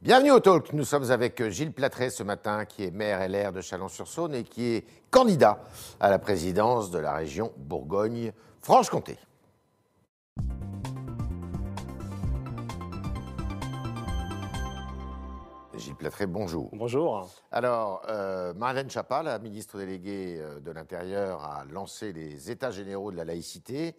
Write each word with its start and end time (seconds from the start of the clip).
Bienvenue 0.00 0.30
au 0.30 0.38
Talk. 0.38 0.72
Nous 0.74 0.84
sommes 0.84 1.10
avec 1.10 1.42
Gilles 1.48 1.72
Platré 1.72 2.08
ce 2.10 2.22
matin, 2.22 2.64
qui 2.66 2.84
est 2.84 2.92
maire 2.92 3.28
LR 3.28 3.50
de 3.50 3.60
Chalon-sur-Saône 3.60 4.32
et 4.32 4.44
qui 4.44 4.76
est 4.76 4.86
candidat 5.10 5.58
à 5.98 6.08
la 6.08 6.20
présidence 6.20 6.92
de 6.92 7.00
la 7.00 7.14
région 7.14 7.52
Bourgogne-Franche-Comté. 7.56 9.18
Gilles 15.74 15.96
Platré, 15.96 16.28
bonjour. 16.28 16.70
Bonjour. 16.74 17.28
Alors, 17.50 18.02
euh, 18.08 18.54
Marlène 18.54 18.88
Schiappa, 18.88 19.24
la 19.24 19.40
ministre 19.40 19.78
déléguée 19.78 20.38
euh, 20.38 20.60
de 20.60 20.70
l'Intérieur, 20.70 21.42
a 21.42 21.64
lancé 21.64 22.12
les 22.12 22.52
États 22.52 22.70
généraux 22.70 23.10
de 23.10 23.16
la 23.16 23.24
laïcité. 23.24 23.96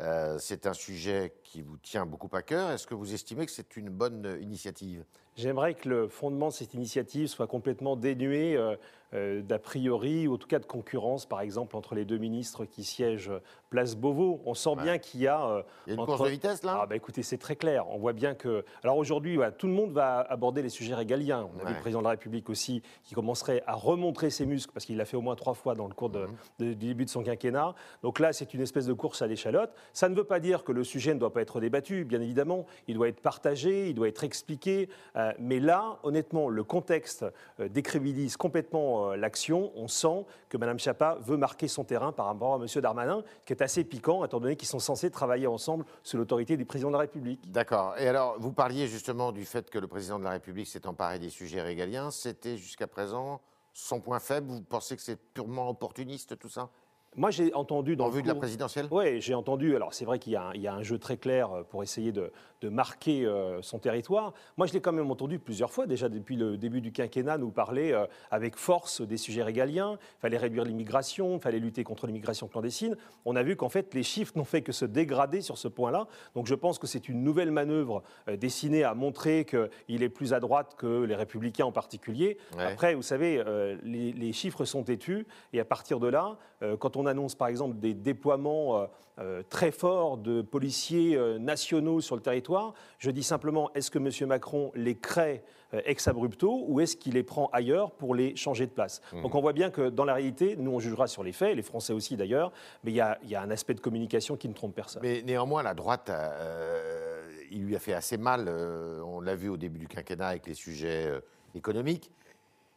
Euh, 0.00 0.38
c'est 0.38 0.66
un 0.66 0.74
sujet 0.74 1.34
qui 1.42 1.62
vous 1.62 1.76
tient 1.76 2.06
beaucoup 2.06 2.34
à 2.36 2.42
cœur. 2.42 2.70
Est-ce 2.70 2.86
que 2.86 2.94
vous 2.94 3.14
estimez 3.14 3.46
que 3.46 3.52
c'est 3.52 3.76
une 3.76 3.90
bonne 3.90 4.38
initiative? 4.40 5.04
J'aimerais 5.38 5.74
que 5.74 5.88
le 5.88 6.08
fondement 6.08 6.48
de 6.48 6.52
cette 6.52 6.74
initiative 6.74 7.28
soit 7.28 7.46
complètement 7.46 7.94
dénué 7.94 8.56
euh, 8.56 8.74
euh, 9.14 9.40
d'a 9.40 9.60
priori, 9.60 10.26
ou 10.26 10.34
en 10.34 10.36
tout 10.36 10.48
cas 10.48 10.58
de 10.58 10.66
concurrence, 10.66 11.26
par 11.26 11.40
exemple, 11.42 11.76
entre 11.76 11.94
les 11.94 12.04
deux 12.04 12.18
ministres 12.18 12.64
qui 12.64 12.82
siègent 12.82 13.30
place 13.70 13.94
Beauvau. 13.96 14.40
On 14.46 14.54
sent 14.54 14.70
Ouais. 14.70 14.82
bien 14.82 14.98
qu'il 14.98 15.20
y 15.20 15.28
a. 15.28 15.46
euh, 15.48 15.62
Il 15.86 15.90
y 15.90 15.92
a 15.92 15.94
une 15.94 16.00
entre- 16.00 16.16
course 16.16 16.24
de 16.28 16.32
vitesse 16.32 16.64
là? 16.64 16.80
Ah 16.82 16.86
bah 16.86 16.96
écoutez, 16.96 17.22
c'est 17.22 17.38
très 17.38 17.54
clair. 17.54 17.88
On 17.88 17.98
voit 17.98 18.12
bien 18.12 18.34
que. 18.34 18.64
Alors 18.82 18.96
aujourd'hui, 18.98 19.36
voilà, 19.36 19.52
tout 19.52 19.68
le 19.68 19.72
monde 19.72 19.92
va 19.92 20.20
aborder 20.28 20.60
les 20.60 20.68
sujets 20.70 20.94
régaliens. 20.96 21.48
On 21.54 21.60
a 21.60 21.62
Ouais. 21.62 21.68
vu 21.68 21.74
le 21.76 21.80
président 21.80 22.00
de 22.00 22.04
la 22.04 22.10
République 22.10 22.50
aussi 22.50 22.82
qui 23.04 23.14
commencerait 23.14 23.62
à 23.66 23.74
remontrer 23.74 24.30
ses 24.30 24.44
muscles 24.44 24.72
parce 24.72 24.84
qu'il 24.86 24.96
l'a 24.96 25.04
fait 25.04 25.16
au 25.16 25.20
moins 25.22 25.36
trois 25.36 25.54
fois 25.54 25.74
dans 25.76 25.86
le 25.86 25.94
cours 25.94 26.10
de- 26.10 26.26
Mhm. 26.26 26.36
de- 26.58 26.64
du 26.74 26.86
début 26.88 27.04
de 27.04 27.10
son 27.10 27.22
quinquennat. 27.22 27.74
Donc 28.02 28.18
là, 28.18 28.32
c'est 28.32 28.52
une 28.54 28.60
espèce 28.60 28.86
de 28.86 28.92
course 28.92 29.22
à 29.22 29.28
l'échalote. 29.28 29.72
Ça 29.92 30.08
ne 30.08 30.16
veut 30.16 30.24
pas 30.24 30.40
dire 30.40 30.64
que 30.64 30.72
le 30.72 30.82
sujet 30.82 31.14
ne 31.14 31.20
doit 31.20 31.32
pas 31.32 31.42
être 31.42 31.60
débattu, 31.60 32.04
bien 32.04 32.20
évidemment. 32.20 32.66
Il 32.88 32.94
doit 32.96 33.08
être 33.08 33.20
partagé, 33.20 33.88
il 33.88 33.94
doit 33.94 34.08
être 34.08 34.24
expliqué. 34.24 34.88
Euh, 35.16 35.27
mais 35.38 35.60
là, 35.60 35.98
honnêtement, 36.02 36.48
le 36.48 36.64
contexte 36.64 37.24
euh, 37.60 37.68
décrédibilise 37.68 38.36
complètement 38.36 39.10
euh, 39.10 39.16
l'action. 39.16 39.72
On 39.74 39.88
sent 39.88 40.26
que 40.48 40.56
Mme 40.56 40.78
Schiappa 40.78 41.18
veut 41.20 41.36
marquer 41.36 41.68
son 41.68 41.84
terrain 41.84 42.12
par 42.12 42.26
rapport 42.26 42.54
à 42.54 42.56
M. 42.56 42.66
Darmanin, 42.80 43.22
qui 43.44 43.52
est 43.52 43.62
assez 43.62 43.84
piquant, 43.84 44.24
étant 44.24 44.40
donné 44.40 44.56
qu'ils 44.56 44.68
sont 44.68 44.78
censés 44.78 45.10
travailler 45.10 45.46
ensemble 45.46 45.84
sous 46.02 46.16
l'autorité 46.16 46.56
du 46.56 46.64
président 46.64 46.88
de 46.90 46.94
la 46.94 47.00
République. 47.00 47.50
D'accord. 47.50 47.94
Et 47.98 48.08
alors, 48.08 48.36
vous 48.38 48.52
parliez 48.52 48.86
justement 48.86 49.32
du 49.32 49.44
fait 49.44 49.70
que 49.70 49.78
le 49.78 49.86
président 49.86 50.18
de 50.18 50.24
la 50.24 50.30
République 50.30 50.68
s'est 50.68 50.86
emparé 50.86 51.18
des 51.18 51.30
sujets 51.30 51.62
régaliens. 51.62 52.10
C'était 52.10 52.56
jusqu'à 52.56 52.86
présent 52.86 53.40
son 53.72 54.00
point 54.00 54.18
faible? 54.18 54.48
Vous 54.48 54.62
pensez 54.62 54.96
que 54.96 55.02
c'est 55.02 55.16
purement 55.16 55.68
opportuniste 55.68 56.38
tout 56.38 56.48
ça? 56.48 56.70
Moi, 57.16 57.30
j'ai 57.30 57.52
entendu 57.54 57.96
dans 57.96 58.06
En 58.06 58.10
vue 58.10 58.22
de 58.22 58.28
la 58.28 58.34
présidentielle 58.34 58.86
Oui, 58.90 59.20
j'ai 59.20 59.34
entendu. 59.34 59.74
Alors, 59.74 59.92
c'est 59.94 60.04
vrai 60.04 60.18
qu'il 60.18 60.34
y, 60.34 60.36
a 60.36 60.48
un- 60.48 60.52
il 60.54 60.60
y 60.60 60.68
a 60.68 60.74
un 60.74 60.82
jeu 60.82 60.98
très 60.98 61.16
clair 61.16 61.50
euh, 61.50 61.62
pour 61.64 61.82
essayer 61.82 62.12
de, 62.12 62.30
de 62.60 62.68
marquer 62.68 63.24
euh, 63.26 63.60
son 63.62 63.78
territoire. 63.78 64.34
Moi, 64.56 64.66
je 64.68 64.72
l'ai 64.74 64.80
quand 64.80 64.92
même 64.92 65.10
entendu 65.10 65.38
plusieurs 65.40 65.72
fois, 65.72 65.86
déjà 65.86 66.08
depuis 66.08 66.36
le 66.36 66.56
début 66.56 66.80
du 66.80 66.92
quinquennat, 66.92 67.38
nous 67.38 67.50
parler 67.50 67.90
euh, 67.92 68.06
avec 68.30 68.56
force 68.56 69.00
des 69.00 69.16
sujets 69.16 69.42
régaliens. 69.42 69.98
Il 70.18 70.20
fallait 70.20 70.36
réduire 70.36 70.64
l'immigration, 70.64 71.36
il 71.36 71.40
fallait 71.40 71.58
lutter 71.58 71.82
contre 71.82 72.06
l'immigration 72.06 72.46
clandestine. 72.46 72.94
On 73.24 73.34
a 73.36 73.42
vu 73.42 73.56
qu'en 73.56 73.68
fait, 73.70 73.94
les 73.94 74.02
chiffres 74.04 74.34
n'ont 74.36 74.44
fait 74.44 74.62
que 74.62 74.72
se 74.72 74.84
dégrader 74.84 75.40
sur 75.40 75.58
ce 75.58 75.66
point-là. 75.66 76.06
Donc, 76.36 76.46
je 76.46 76.54
pense 76.54 76.78
que 76.78 76.86
c'est 76.86 77.08
une 77.08 77.24
nouvelle 77.24 77.50
manœuvre 77.50 78.02
euh, 78.28 78.36
destinée 78.36 78.84
à 78.84 78.94
montrer 78.94 79.44
qu'il 79.46 80.02
est 80.04 80.08
plus 80.10 80.34
à 80.34 80.40
droite 80.40 80.74
que 80.76 81.02
les 81.04 81.16
républicains 81.16 81.64
en 81.64 81.72
particulier. 81.72 82.38
Ouais. 82.56 82.64
Après, 82.64 82.94
vous 82.94 83.02
savez, 83.02 83.42
les, 83.82 84.12
les 84.12 84.32
chiffres 84.32 84.64
sont 84.64 84.84
têtus 84.84 85.26
et 85.52 85.58
à 85.58 85.64
partir 85.64 85.98
de 86.00 86.06
là, 86.06 86.36
quand 86.78 86.96
on 86.96 86.97
annonce 87.06 87.34
par 87.34 87.48
exemple 87.48 87.78
des 87.78 87.94
déploiements 87.94 88.78
euh, 88.78 88.86
euh, 89.20 89.42
très 89.48 89.70
forts 89.72 90.16
de 90.16 90.42
policiers 90.42 91.16
euh, 91.16 91.38
nationaux 91.38 92.00
sur 92.00 92.14
le 92.16 92.22
territoire, 92.22 92.74
je 92.98 93.10
dis 93.10 93.22
simplement, 93.24 93.70
est-ce 93.74 93.90
que 93.90 93.98
M. 93.98 94.28
Macron 94.28 94.70
les 94.74 94.94
crée 94.96 95.42
ex 95.84 96.08
abrupto 96.08 96.64
ou 96.66 96.80
est-ce 96.80 96.96
qu'il 96.96 97.12
les 97.14 97.22
prend 97.22 97.50
ailleurs 97.52 97.90
pour 97.90 98.14
les 98.14 98.34
changer 98.36 98.66
de 98.66 98.70
place? 98.70 99.02
Donc 99.22 99.34
on 99.34 99.40
voit 99.42 99.52
bien 99.52 99.70
que 99.70 99.90
dans 99.90 100.04
la 100.06 100.14
réalité, 100.14 100.56
nous 100.56 100.70
on 100.70 100.78
jugera 100.78 101.06
sur 101.08 101.22
les 101.22 101.32
faits, 101.32 101.54
les 101.56 101.62
Français 101.62 101.92
aussi 101.92 102.16
d'ailleurs, 102.16 102.52
mais 102.84 102.90
il 102.92 102.94
y, 102.94 103.00
a- 103.02 103.18
il 103.22 103.28
y 103.28 103.34
a 103.34 103.42
un 103.42 103.50
aspect 103.50 103.74
de 103.74 103.80
communication 103.80 104.36
qui 104.38 104.48
ne 104.48 104.54
trompe 104.54 104.74
personne. 104.74 105.02
Mais 105.02 105.20
néanmoins, 105.22 105.62
la 105.62 105.74
droite, 105.74 106.08
euh, 106.10 107.20
il 107.50 107.64
lui 107.66 107.76
a 107.76 107.78
fait 107.78 107.92
assez 107.92 108.16
mal. 108.16 108.46
euh, 108.48 109.00
on 109.02 109.20
l'a 109.20 109.34
vu 109.34 109.48
au 109.48 109.56
début 109.56 109.78
du 109.78 109.88
quinquennat 109.88 110.28
avec 110.28 110.46
les 110.46 110.54
sujets 110.54 111.06
euh, 111.08 111.20
économiques. 111.54 112.10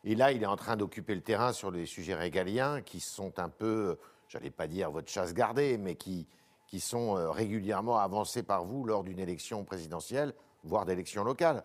Et 0.04 0.16
là, 0.16 0.32
il 0.32 0.42
est 0.42 0.48
en 0.48 0.56
train 0.56 0.76
d'occuper 0.76 1.14
le 1.16 1.22
terrain 1.22 1.54
sur 1.54 1.70
les 1.72 1.86
sujets 1.86 2.16
régaliens 2.16 2.82
qui 2.82 3.00
sont 3.00 3.40
un 3.40 3.50
peu, 3.50 3.98
j'allais 4.32 4.50
pas 4.50 4.68
dire 4.68 4.90
votre 4.90 5.10
chasse 5.10 5.34
gardée, 5.34 5.78
mais 5.78 5.96
qui, 5.96 6.26
qui 6.66 6.80
sont 6.80 7.18
euh, 7.18 7.32
régulièrement 7.32 8.00
avancés 8.00 8.44
par 8.44 8.64
vous 8.64 8.86
lors 8.86 9.04
d'une 9.04 9.20
élection 9.20 9.66
présidentielle, 9.66 10.34
voire 10.64 10.86
d'élections 10.86 11.26
locales. 11.26 11.64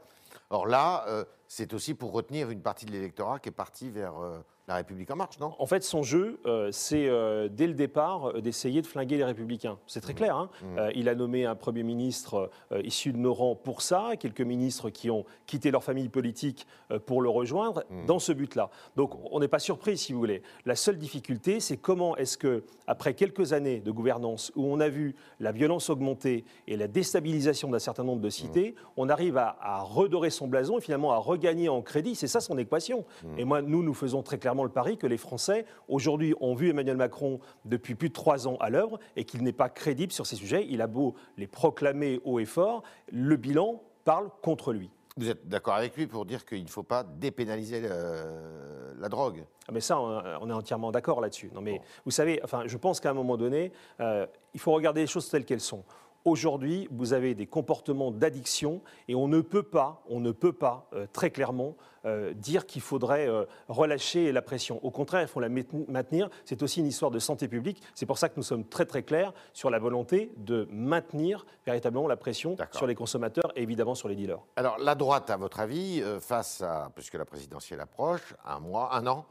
Or 0.50 0.66
là, 0.66 1.04
euh, 1.08 1.24
c'est 1.48 1.74
aussi 1.74 1.94
pour 1.94 2.12
retenir 2.12 2.50
une 2.50 2.60
partie 2.60 2.86
de 2.86 2.92
l'électorat 2.92 3.38
qui 3.38 3.48
est 3.48 3.52
partie 3.52 3.90
vers 3.90 4.18
euh, 4.18 4.38
la 4.68 4.74
République 4.74 5.08
en 5.12 5.16
marche, 5.16 5.38
non? 5.38 5.54
En 5.60 5.66
fait, 5.66 5.84
son 5.84 6.02
jeu, 6.02 6.40
euh, 6.44 6.70
c'est 6.72 7.08
dès 7.50 7.68
le 7.68 7.74
départ 7.74 8.32
d'essayer 8.42 8.82
de 8.82 8.86
flinguer 8.88 9.16
les 9.16 9.22
républicains. 9.24 9.78
C'est 9.86 10.00
très 10.00 10.12
clair. 10.14 10.36
hein. 10.36 10.50
Euh, 10.76 10.90
il 10.96 11.08
a 11.08 11.14
nommé 11.14 11.46
un 11.46 11.54
Premier 11.54 11.84
ministre 11.84 12.50
issu 12.82 13.12
de 13.12 13.16
nos 13.18 13.32
rangs 13.32 13.54
pour 13.54 13.80
ça, 13.80 14.16
quelques 14.18 14.40
ministres 14.40 14.90
qui 14.90 15.08
ont 15.08 15.24
quitté 15.46 15.70
leur 15.70 15.84
famille 15.84 16.08
politique 16.08 16.66
pour 17.06 17.22
le 17.22 17.28
rejoindre 17.28 17.84
dans 18.08 18.18
ce 18.18 18.32
but-là. 18.32 18.70
Donc, 18.96 19.12
on 19.30 19.38
n'est 19.38 19.46
pas 19.46 19.60
surpris, 19.60 19.96
si 19.96 20.12
vous 20.12 20.18
voulez. 20.18 20.42
La 20.64 20.74
seule 20.74 20.98
difficulté, 20.98 21.60
c'est 21.60 21.76
comment 21.76 22.16
est-ce 22.16 22.36
que, 22.36 22.64
après 22.88 23.14
quelques 23.14 23.52
années 23.52 23.78
de 23.78 23.92
gouvernance 23.92 24.50
où 24.56 24.64
on 24.66 24.80
a 24.80 24.88
vu 24.88 25.14
la 25.38 25.52
violence 25.52 25.90
augmenter 25.90 26.44
et 26.66 26.76
la 26.76 26.88
déstabilisation 26.88 27.70
d'un 27.70 27.78
certain 27.78 28.02
nombre 28.02 28.20
de 28.20 28.30
cités, 28.30 28.74
on 28.96 29.08
arrive 29.08 29.36
à, 29.36 29.56
à 29.60 29.80
redorer 29.82 30.25
son 30.30 30.46
blason 30.48 30.78
et 30.78 30.80
finalement 30.80 31.12
à 31.12 31.16
regagner 31.16 31.68
en 31.68 31.82
crédit. 31.82 32.14
C'est 32.14 32.26
ça 32.26 32.40
son 32.40 32.58
équation. 32.58 33.04
Et 33.38 33.44
moi, 33.44 33.62
nous, 33.62 33.82
nous 33.82 33.94
faisons 33.94 34.22
très 34.22 34.38
clairement 34.38 34.64
le 34.64 34.70
pari 34.70 34.96
que 34.96 35.06
les 35.06 35.16
Français, 35.18 35.66
aujourd'hui, 35.88 36.34
ont 36.40 36.54
vu 36.54 36.70
Emmanuel 36.70 36.96
Macron 36.96 37.40
depuis 37.64 37.94
plus 37.94 38.08
de 38.08 38.14
trois 38.14 38.48
ans 38.48 38.56
à 38.60 38.70
l'œuvre 38.70 38.98
et 39.16 39.24
qu'il 39.24 39.42
n'est 39.42 39.52
pas 39.52 39.68
crédible 39.68 40.12
sur 40.12 40.26
ces 40.26 40.36
sujets. 40.36 40.66
Il 40.68 40.82
a 40.82 40.86
beau 40.86 41.14
les 41.36 41.46
proclamer 41.46 42.20
haut 42.24 42.38
et 42.38 42.44
fort, 42.44 42.82
le 43.10 43.36
bilan 43.36 43.82
parle 44.04 44.30
contre 44.42 44.72
lui. 44.72 44.90
Vous 45.18 45.30
êtes 45.30 45.48
d'accord 45.48 45.74
avec 45.74 45.96
lui 45.96 46.06
pour 46.06 46.26
dire 46.26 46.44
qu'il 46.44 46.62
ne 46.62 46.68
faut 46.68 46.82
pas 46.82 47.02
dépénaliser 47.02 47.80
euh, 47.84 48.92
la 48.98 49.08
drogue? 49.08 49.44
Ah, 49.66 49.72
Mais 49.72 49.80
ça, 49.80 49.98
on 49.98 50.22
on 50.42 50.50
est 50.50 50.52
entièrement 50.52 50.92
d'accord 50.92 51.22
là-dessus. 51.22 51.50
Non, 51.54 51.62
mais 51.62 51.80
vous 52.04 52.10
savez, 52.10 52.38
enfin, 52.44 52.64
je 52.66 52.76
pense 52.76 53.00
qu'à 53.00 53.10
un 53.10 53.14
moment 53.14 53.38
donné, 53.38 53.72
euh, 54.00 54.26
il 54.52 54.60
faut 54.60 54.72
regarder 54.72 55.00
les 55.00 55.06
choses 55.06 55.28
telles 55.30 55.46
qu'elles 55.46 55.60
sont. 55.60 55.84
Aujourd'hui, 56.26 56.88
vous 56.90 57.12
avez 57.12 57.36
des 57.36 57.46
comportements 57.46 58.10
d'addiction 58.10 58.82
et 59.06 59.14
on 59.14 59.28
ne 59.28 59.40
peut 59.40 59.62
pas, 59.62 60.02
on 60.08 60.18
ne 60.18 60.32
peut 60.32 60.52
pas 60.52 60.88
euh, 60.92 61.06
très 61.12 61.30
clairement 61.30 61.76
euh, 62.04 62.32
dire 62.34 62.66
qu'il 62.66 62.82
faudrait 62.82 63.28
euh, 63.28 63.44
relâcher 63.68 64.32
la 64.32 64.42
pression. 64.42 64.84
Au 64.84 64.90
contraire, 64.90 65.22
il 65.22 65.28
faut 65.28 65.38
la 65.38 65.48
mainte- 65.48 65.88
maintenir. 65.88 66.28
C'est 66.44 66.64
aussi 66.64 66.80
une 66.80 66.88
histoire 66.88 67.12
de 67.12 67.20
santé 67.20 67.46
publique. 67.46 67.80
C'est 67.94 68.06
pour 68.06 68.18
ça 68.18 68.28
que 68.28 68.34
nous 68.38 68.42
sommes 68.42 68.64
très 68.64 68.86
très 68.86 69.04
clairs 69.04 69.32
sur 69.52 69.70
la 69.70 69.78
volonté 69.78 70.32
de 70.38 70.66
maintenir 70.68 71.46
véritablement 71.64 72.08
la 72.08 72.16
pression 72.16 72.56
sur 72.72 72.88
les 72.88 72.96
consommateurs 72.96 73.52
et 73.54 73.62
évidemment 73.62 73.94
sur 73.94 74.08
les 74.08 74.16
dealers. 74.16 74.40
Alors, 74.56 74.78
la 74.80 74.96
droite, 74.96 75.30
à 75.30 75.36
votre 75.36 75.60
avis, 75.60 76.02
face 76.18 76.60
à, 76.60 76.90
puisque 76.92 77.14
la 77.14 77.24
présidentielle 77.24 77.80
approche, 77.80 78.34
un 78.44 78.58
mois, 78.58 78.92
un 78.96 79.06
an, 79.06 79.26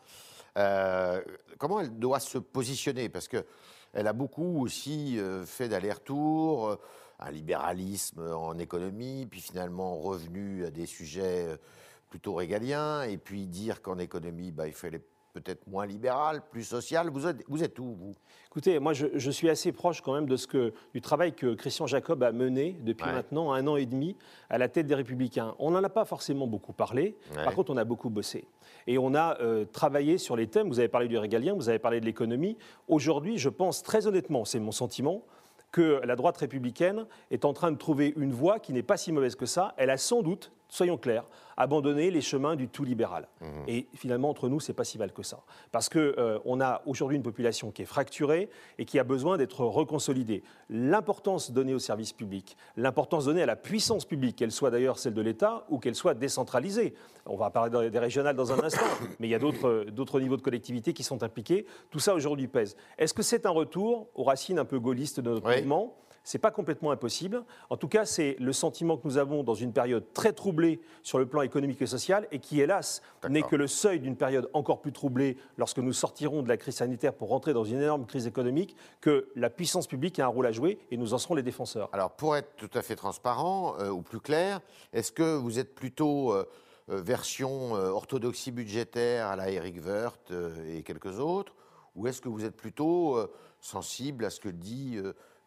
comment 1.58 1.82
elle 1.82 2.00
doit 2.00 2.22
se 2.22 2.38
positionner? 2.38 3.10
Parce 3.10 3.28
que 3.28 3.46
elle 3.96 4.08
a 4.08 4.14
beaucoup 4.14 4.62
aussi 4.62 5.18
euh, 5.18 5.46
fait 5.46 5.70
d'aller-retour, 5.70 6.68
euh, 6.68 6.76
un 7.20 7.32
libéralisme 7.32 8.22
en 8.22 8.58
économie, 8.60 9.26
puis 9.26 9.40
finalement 9.40 9.96
revenu 9.96 10.66
à 10.66 10.70
des 10.70 10.86
sujets 10.86 11.48
euh, 11.48 11.58
plutôt 12.10 12.34
régaliens, 12.34 13.04
et 13.04 13.18
puis 13.18 13.48
dire 13.48 13.82
qu'en 13.82 13.98
économie, 13.98 14.52
bah, 14.52 14.68
il 14.68 14.74
fallait 14.74 15.02
peut-être 15.36 15.68
moins 15.68 15.86
libéral, 15.86 16.42
plus 16.50 16.64
social. 16.64 17.10
Vous 17.10 17.28
êtes, 17.28 17.44
vous 17.50 17.62
êtes 17.62 17.78
où, 17.78 17.84
vous? 17.94 18.16
Écoutez, 18.48 18.80
moi, 18.80 18.94
je, 18.94 19.08
je 19.16 19.32
suis 19.32 19.50
assez 19.50 19.74
proche 19.74 20.00
quand 20.00 20.14
même 20.14 20.28
de 20.28 20.38
ce 20.38 20.48
que, 20.48 20.74
du 20.94 21.02
travail 21.02 21.34
que 21.34 21.54
Christian 21.56 21.88
Jacob 21.88 22.24
a 22.24 22.32
mené 22.32 22.78
depuis 22.82 23.06
Ouais. 23.06 23.12
maintenant 23.12 23.52
un 23.52 23.68
an 23.68 23.76
et 23.76 23.86
demi 23.86 24.16
à 24.50 24.58
la 24.58 24.70
tête 24.70 24.88
des 24.88 24.96
Républicains. 24.96 25.54
On 25.60 25.72
n'en 25.72 25.84
a 25.84 25.90
pas 25.90 26.06
forcément 26.06 26.48
beaucoup 26.48 26.72
parlé, 26.72 27.18
Ouais. 27.36 27.44
par 27.44 27.54
contre, 27.54 27.72
on 27.72 27.78
a 27.78 27.84
beaucoup 27.84 28.10
bossé. 28.10 28.48
Et 28.88 28.98
on 28.98 29.14
a 29.14 29.38
euh, 29.42 29.66
travaillé 29.66 30.18
sur 30.18 30.38
les 30.38 30.48
thèmes, 30.48 30.70
vous 30.70 30.80
avez 30.80 30.88
parlé 30.88 31.10
du 31.10 31.18
régalien, 31.18 31.54
vous 31.54 31.68
avez 31.68 31.80
parlé 31.80 32.00
de 32.00 32.06
l'économie. 32.06 32.58
Aujourd'hui, 32.88 33.38
je 33.38 33.50
pense 33.50 33.84
très 33.84 34.08
honnêtement, 34.08 34.46
c'est 34.46 34.60
mon 34.60 34.72
sentiment, 34.72 35.22
que 35.74 36.00
la 36.06 36.16
droite 36.16 36.38
républicaine 36.38 37.06
est 37.32 37.44
en 37.44 37.52
train 37.52 37.74
de 37.74 37.78
trouver 37.78 38.14
une 38.16 38.32
voie 38.32 38.60
qui 38.60 38.72
n'est 38.72 38.84
pas 38.84 38.96
si 38.96 39.12
mauvaise 39.12 39.36
que 39.36 39.46
ça. 39.46 39.74
Elle 39.76 39.90
a 39.90 39.98
sans 39.98 40.22
doute, 40.22 40.54
soyons 40.68 40.98
clairs, 40.98 41.24
abandonné 41.58 42.12
les 42.12 42.20
chemins 42.22 42.56
du 42.58 42.68
tout 42.68 42.84
libéral. 42.84 43.28
Et 43.68 43.88
finalement, 43.94 44.30
entre 44.30 44.50
nous, 44.50 44.60
c'est 44.60 44.74
pas 44.74 44.84
si 44.84 44.98
mal 44.98 45.14
que 45.14 45.24
ça. 45.24 45.40
Parce 45.72 45.88
qu'on 45.90 46.60
a 46.62 46.82
aujourd'hui 46.86 47.16
une 47.16 47.24
population 47.24 47.72
qui 47.72 47.82
est 47.84 47.86
fracturée 47.86 48.50
et 48.78 48.84
qui 48.84 49.00
a 49.00 49.06
besoin 49.06 49.38
d'être 49.38 49.62
reconsolidée. 49.64 50.44
L'importance 50.70 51.52
donnée 51.52 51.74
au 51.74 51.80
service 51.80 52.12
public, 52.12 52.58
l'importance 52.76 53.26
donnée 53.26 53.42
à 53.42 53.46
la 53.46 53.56
puissance 53.56 54.04
publique, 54.04 54.36
qu'elle 54.36 54.52
soit 54.52 54.70
d'ailleurs 54.70 55.00
celle 55.00 55.14
de 55.14 55.22
l'État 55.22 55.66
ou 55.70 55.80
qu'elle 55.80 55.96
soit 55.96 56.14
décentralisée. 56.14 56.94
On 57.26 57.38
va 57.38 57.50
parler 57.50 57.90
des- 57.90 58.00
régionales 58.00 58.36
dans 58.36 58.52
un 58.52 58.60
instant, 58.64 58.86
mais 59.20 59.28
il 59.28 59.32
y 59.32 59.36
a 59.36 59.40
d'autres 59.40 60.20
niveaux 60.20 60.38
de 60.38 60.42
collectivité 60.42 60.92
qui 60.94 61.04
sont 61.04 61.24
impliqués. 61.24 61.66
Tout 61.90 62.00
ça 62.00 62.14
aujourd'hui 62.14 62.48
pèse. 62.48 62.76
Est-ce 62.98 63.14
que 63.14 63.24
c'est 63.24 63.46
un 63.46 63.50
retour 63.52 64.08
aux 64.16 64.24
racines 64.24 64.60
un 64.60 64.66
peu 64.66 64.80
gaullistes 64.80 65.22
de 65.22 65.30
notre 65.30 65.48
Oui. 65.48 65.58
mouvement? 65.62 65.96
C'est 66.26 66.40
pas 66.40 66.50
complètement 66.50 66.90
impossible. 66.90 67.44
En 67.70 67.78
tout 67.78 67.88
cas, 67.88 68.04
c'est 68.04 68.36
le 68.40 68.52
sentiment 68.52 68.98
que 68.98 69.08
nous 69.08 69.20
avons 69.20 69.44
dans 69.44 69.54
une 69.54 69.72
période 69.72 70.04
très 70.12 70.34
troublée 70.34 70.82
sur 71.04 71.20
le 71.20 71.28
plan 71.28 71.44
économique 71.44 71.80
et 71.84 71.86
social 71.86 72.28
et 72.32 72.40
qui, 72.40 72.60
hélas, 72.60 73.04
n'est 73.30 73.44
que 73.44 73.56
le 73.56 73.68
seuil 73.68 74.00
d'une 74.00 74.16
période 74.16 74.50
encore 74.54 74.82
plus 74.82 74.92
troublée 74.92 75.38
lorsque 75.58 75.78
nous 75.78 75.94
sortirons 75.94 76.42
de 76.42 76.50
la 76.50 76.58
crise 76.58 76.78
sanitaire 76.78 77.14
pour 77.14 77.30
rentrer 77.30 77.54
dans 77.54 77.64
une 77.64 77.80
énorme 77.80 78.08
crise 78.08 78.26
économique, 78.26 78.76
que 79.02 79.30
la 79.36 79.52
puissance 79.52 79.86
publique 79.86 80.18
a 80.18 80.26
un 80.26 80.30
rôle 80.30 80.48
à 80.48 80.52
jouer 80.52 80.80
et 80.90 80.98
nous 80.98 81.14
en 81.14 81.20
serons 81.20 81.36
les 81.36 81.44
défenseurs. 81.44 81.90
Alors, 81.94 82.10
pour 82.16 82.36
être 82.36 82.56
tout 82.56 82.72
à 82.74 82.82
fait 82.82 82.96
transparent 82.96 83.76
euh, 83.80 83.92
ou 83.92 84.02
plus 84.02 84.20
clair, 84.20 84.62
est-ce 84.94 85.12
que 85.12 85.36
vous 85.38 85.60
êtes 85.60 85.76
plutôt 85.76 86.34
euh, 86.34 86.50
euh, 86.90 87.02
version 87.04 87.74
orthodoxie 87.74 88.52
budgétaire 88.52 89.28
à 89.28 89.36
la 89.36 89.52
Eric 89.52 89.76
Woerth 89.86 90.34
et 90.68 90.82
quelques 90.82 91.20
autres, 91.20 91.54
ou 91.96 92.08
est-ce 92.08 92.20
que 92.20 92.30
vous 92.30 92.46
êtes 92.46 92.56
plutôt 92.56 93.20
sensible 93.60 94.26
à 94.26 94.32
ce 94.32 94.40
que 94.40 94.50
dit 94.50 95.00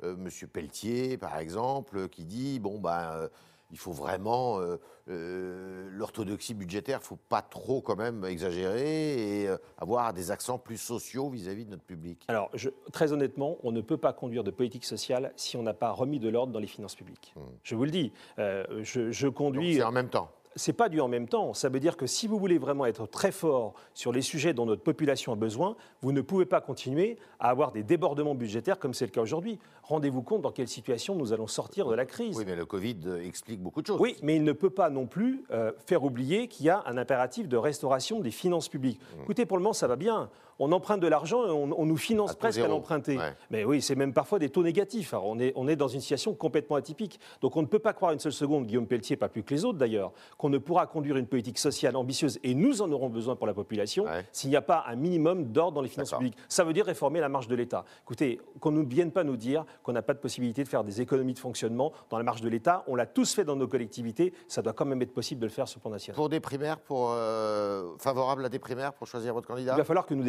M. 0.03 0.29
Pelletier, 0.53 1.19
par 1.19 1.39
exemple, 1.39 2.09
qui 2.09 2.25
dit 2.25 2.59
bon 2.61 2.79
ben 2.79 3.29
il 3.71 3.79
faut 3.79 3.93
vraiment 3.93 4.61
euh, 4.61 4.77
euh, 5.09 5.89
l'orthodoxie 5.91 6.55
budgétaire, 6.55 6.99
il 6.99 7.03
ne 7.03 7.07
faut 7.07 7.19
pas 7.29 7.43
trop 7.43 7.81
quand 7.83 7.97
même 7.97 8.25
exagérer 8.25 9.43
et 9.43 9.49
euh, 9.49 9.59
avoir 9.77 10.13
des 10.13 10.31
accents 10.31 10.59
plus 10.59 10.79
sociaux 10.79 11.29
vis-à-vis 11.29 11.65
de 11.65 11.71
notre 11.71 11.83
public. 11.83 12.25
Alors, 12.29 12.51
très 12.93 13.13
honnêtement, 13.13 13.59
on 13.63 13.73
ne 13.73 13.81
peut 13.81 13.97
pas 13.97 14.13
conduire 14.13 14.45
de 14.45 14.51
politique 14.51 14.85
sociale 14.85 15.33
si 15.37 15.57
on 15.57 15.63
n'a 15.63 15.75
pas 15.75 15.91
remis 15.91 16.19
de 16.19 16.29
l'ordre 16.29 16.53
dans 16.53 16.59
les 16.59 16.67
finances 16.67 16.95
publiques. 16.95 17.33
Hmm. 17.37 17.41
Je 17.63 17.75
vous 17.75 17.85
le 17.85 17.91
dis, 17.91 18.13
je, 18.39 19.11
je, 19.11 19.29
conduis. 19.29 19.75
C'est 19.75 19.83
en 19.83 19.93
même 19.93 20.09
temps 20.09 20.31
c'est 20.59 20.73
pas 20.73 20.89
du 20.89 21.01
en 21.01 21.09
même 21.09 21.29
temps. 21.29 21.55
Ça 21.55 21.69
veut 21.69 21.81
dire 21.81 21.97
que 21.97 22.07
si 22.07 22.27
vous 22.27 22.39
voulez 22.39 22.59
vraiment 22.59 22.85
être 22.85 23.07
très 23.07 23.33
fort 23.33 23.75
sur 23.95 24.13
les 24.13 24.23
sujets 24.23 24.53
dont 24.53 24.67
notre 24.67 24.83
population 24.83 25.33
a 25.33 25.37
besoin, 25.37 25.77
vous 26.03 26.13
ne 26.13 26.21
pouvez 26.21 26.45
pas 26.45 26.61
continuer 26.61 27.17
à 27.41 27.49
avoir 27.51 27.73
des 27.73 27.83
débordements 27.83 28.35
budgétaires 28.35 28.79
comme 28.79 28.93
c'est 28.93 29.07
le 29.07 29.13
cas 29.13 29.23
aujourd'hui. 29.23 29.59
Rendez-vous 29.85 30.23
compte 30.23 30.43
dans 30.43 30.51
quelle 30.51 30.69
situation 30.69 31.15
nous 31.15 31.33
allons 31.33 31.47
sortir 31.47 31.89
de 31.89 31.95
la 31.95 32.05
crise. 32.05 32.37
Oui, 32.37 32.45
mais 32.47 32.57
le 32.57 32.67
Covid 32.67 32.97
euh, 33.07 33.25
explique 33.25 33.61
beaucoup 33.61 33.81
de 33.81 33.87
choses. 33.87 34.01
Oui, 34.01 34.17
mais 34.23 34.37
il 34.37 34.45
ne 34.45 34.53
peut 34.53 34.71
pas 34.71 34.91
non 34.91 35.07
plus 35.07 35.45
euh, 35.51 35.73
faire 35.87 36.05
oublier 36.05 36.49
qu'il 36.49 36.67
y 36.67 36.71
a 36.71 36.83
un 36.87 36.99
impératif 36.99 37.49
de 37.49 37.57
restauration 37.57 38.21
des 38.21 38.31
finances 38.31 38.69
publiques. 38.69 39.01
Mmh. 39.01 39.23
Écoutez, 39.23 39.47
pour 39.47 39.57
le 39.57 39.63
moment, 39.63 39.73
ça 39.73 39.87
va 39.87 39.97
bien 39.97 40.29
on 40.59 40.73
emprunte 40.73 41.01
de 41.01 41.07
l'argent 41.07 41.47
et 41.47 41.51
on, 41.51 41.87
nous 41.87 41.97
finance 41.97 42.35
presque 42.35 42.61
à 42.61 42.69
l'emprunter. 42.69 43.19
Mais 43.51 43.65
oui, 43.65 43.81
c'est 43.81 43.95
même 43.95 44.13
parfois 44.13 44.39
des 44.39 44.49
taux 44.49 44.63
négatifs. 44.63 45.15
on, 45.15 45.39
est, 45.39 45.53
on 45.57 45.69
est 45.69 45.77
dans 45.77 45.89
une 45.89 46.01
situation 46.01 46.35
complètement 46.35 46.77
atypique. 46.77 47.21
Donc 47.41 47.57
on 47.57 47.63
ne 47.63 47.67
peut 47.67 47.79
pas 47.79 47.93
croire 47.93 48.13
une 48.13 48.19
seule 48.19 48.33
seconde, 48.33 48.67
Guillaume 48.67 48.87
Pelletier, 48.87 49.17
pas 49.17 49.29
plus 49.29 49.43
que 49.43 49.55
les 49.55 49.65
autres 49.65 49.79
d'ailleurs, 49.79 50.13
qu'on 50.37 50.51
ne 50.51 50.59
pourra 50.59 50.87
conduire 50.87 51.17
une 51.17 51.27
politique 51.27 51.59
sociale 51.59 51.97
ambitieuse, 51.97 52.39
et 52.43 52.55
nous 52.55 52.83
en 52.83 52.91
aurons 52.91 53.09
besoin 53.09 53.37
pour 53.37 53.47
la 53.47 53.55
population, 53.55 54.07
s'il 54.33 54.51
n'y 54.51 54.57
a 54.57 54.63
pas 54.63 54.85
un 54.87 54.97
minimum 54.97 55.45
d'ordre 55.45 55.77
dans 55.77 55.83
les 55.83 55.89
finances 55.89 56.13
publiques. 56.13 56.37
Ça 56.49 56.65
veut 56.65 56.73
dire 56.73 56.87
réformer 56.87 57.21
la 57.21 57.29
marge 57.29 57.49
de 57.49 57.55
l'État. 57.55 57.85
Écoutez, 58.03 58.41
qu'on 58.61 58.71
ne 58.71 58.83
vienne 58.85 59.13
pas 59.13 59.25
nous 59.25 59.37
dire 59.37 59.65
qu'on 59.83 59.93
n'a 59.93 60.03
pas 60.03 60.15
de 60.15 60.19
possibilité 60.19 60.63
de 60.63 60.69
faire 60.69 60.85
des 60.85 61.01
économies 61.01 61.35
de 61.35 61.39
fonctionnement 61.39 61.93
dans 62.11 62.19
la 62.19 62.25
marge 62.25 62.41
de 62.41 62.49
l'État. 62.49 62.85
On 62.87 62.95
l'a 62.95 63.07
tous 63.07 63.35
fait 63.35 63.45
dans 63.45 63.57
nos 63.57 63.69
collectivités. 63.69 64.33
Ça 64.49 64.63
doit 64.63 64.73
quand 64.73 64.85
même 64.85 65.01
être 65.03 65.13
possible 65.13 65.41
de 65.41 65.47
le 65.47 65.53
faire 65.53 65.69
sur 65.69 65.79
le 65.79 65.83
plan 65.83 65.91
national. 65.91 66.17
Pour 66.17 66.29
des 66.29 66.41
primaires, 66.41 66.79
pour, 66.79 67.11
euh, 67.13 67.97
favorable 67.99 68.45
à 68.45 68.49
des 68.49 68.59
primaires 68.59 68.93
pour 68.93 69.07
choisir 69.07 69.35
votre 69.35 69.47
candidat? 69.47 69.75
Il 69.75 69.79
va 69.79 69.85
falloir 69.85 70.07
que 70.07 70.15
nous 70.15 70.25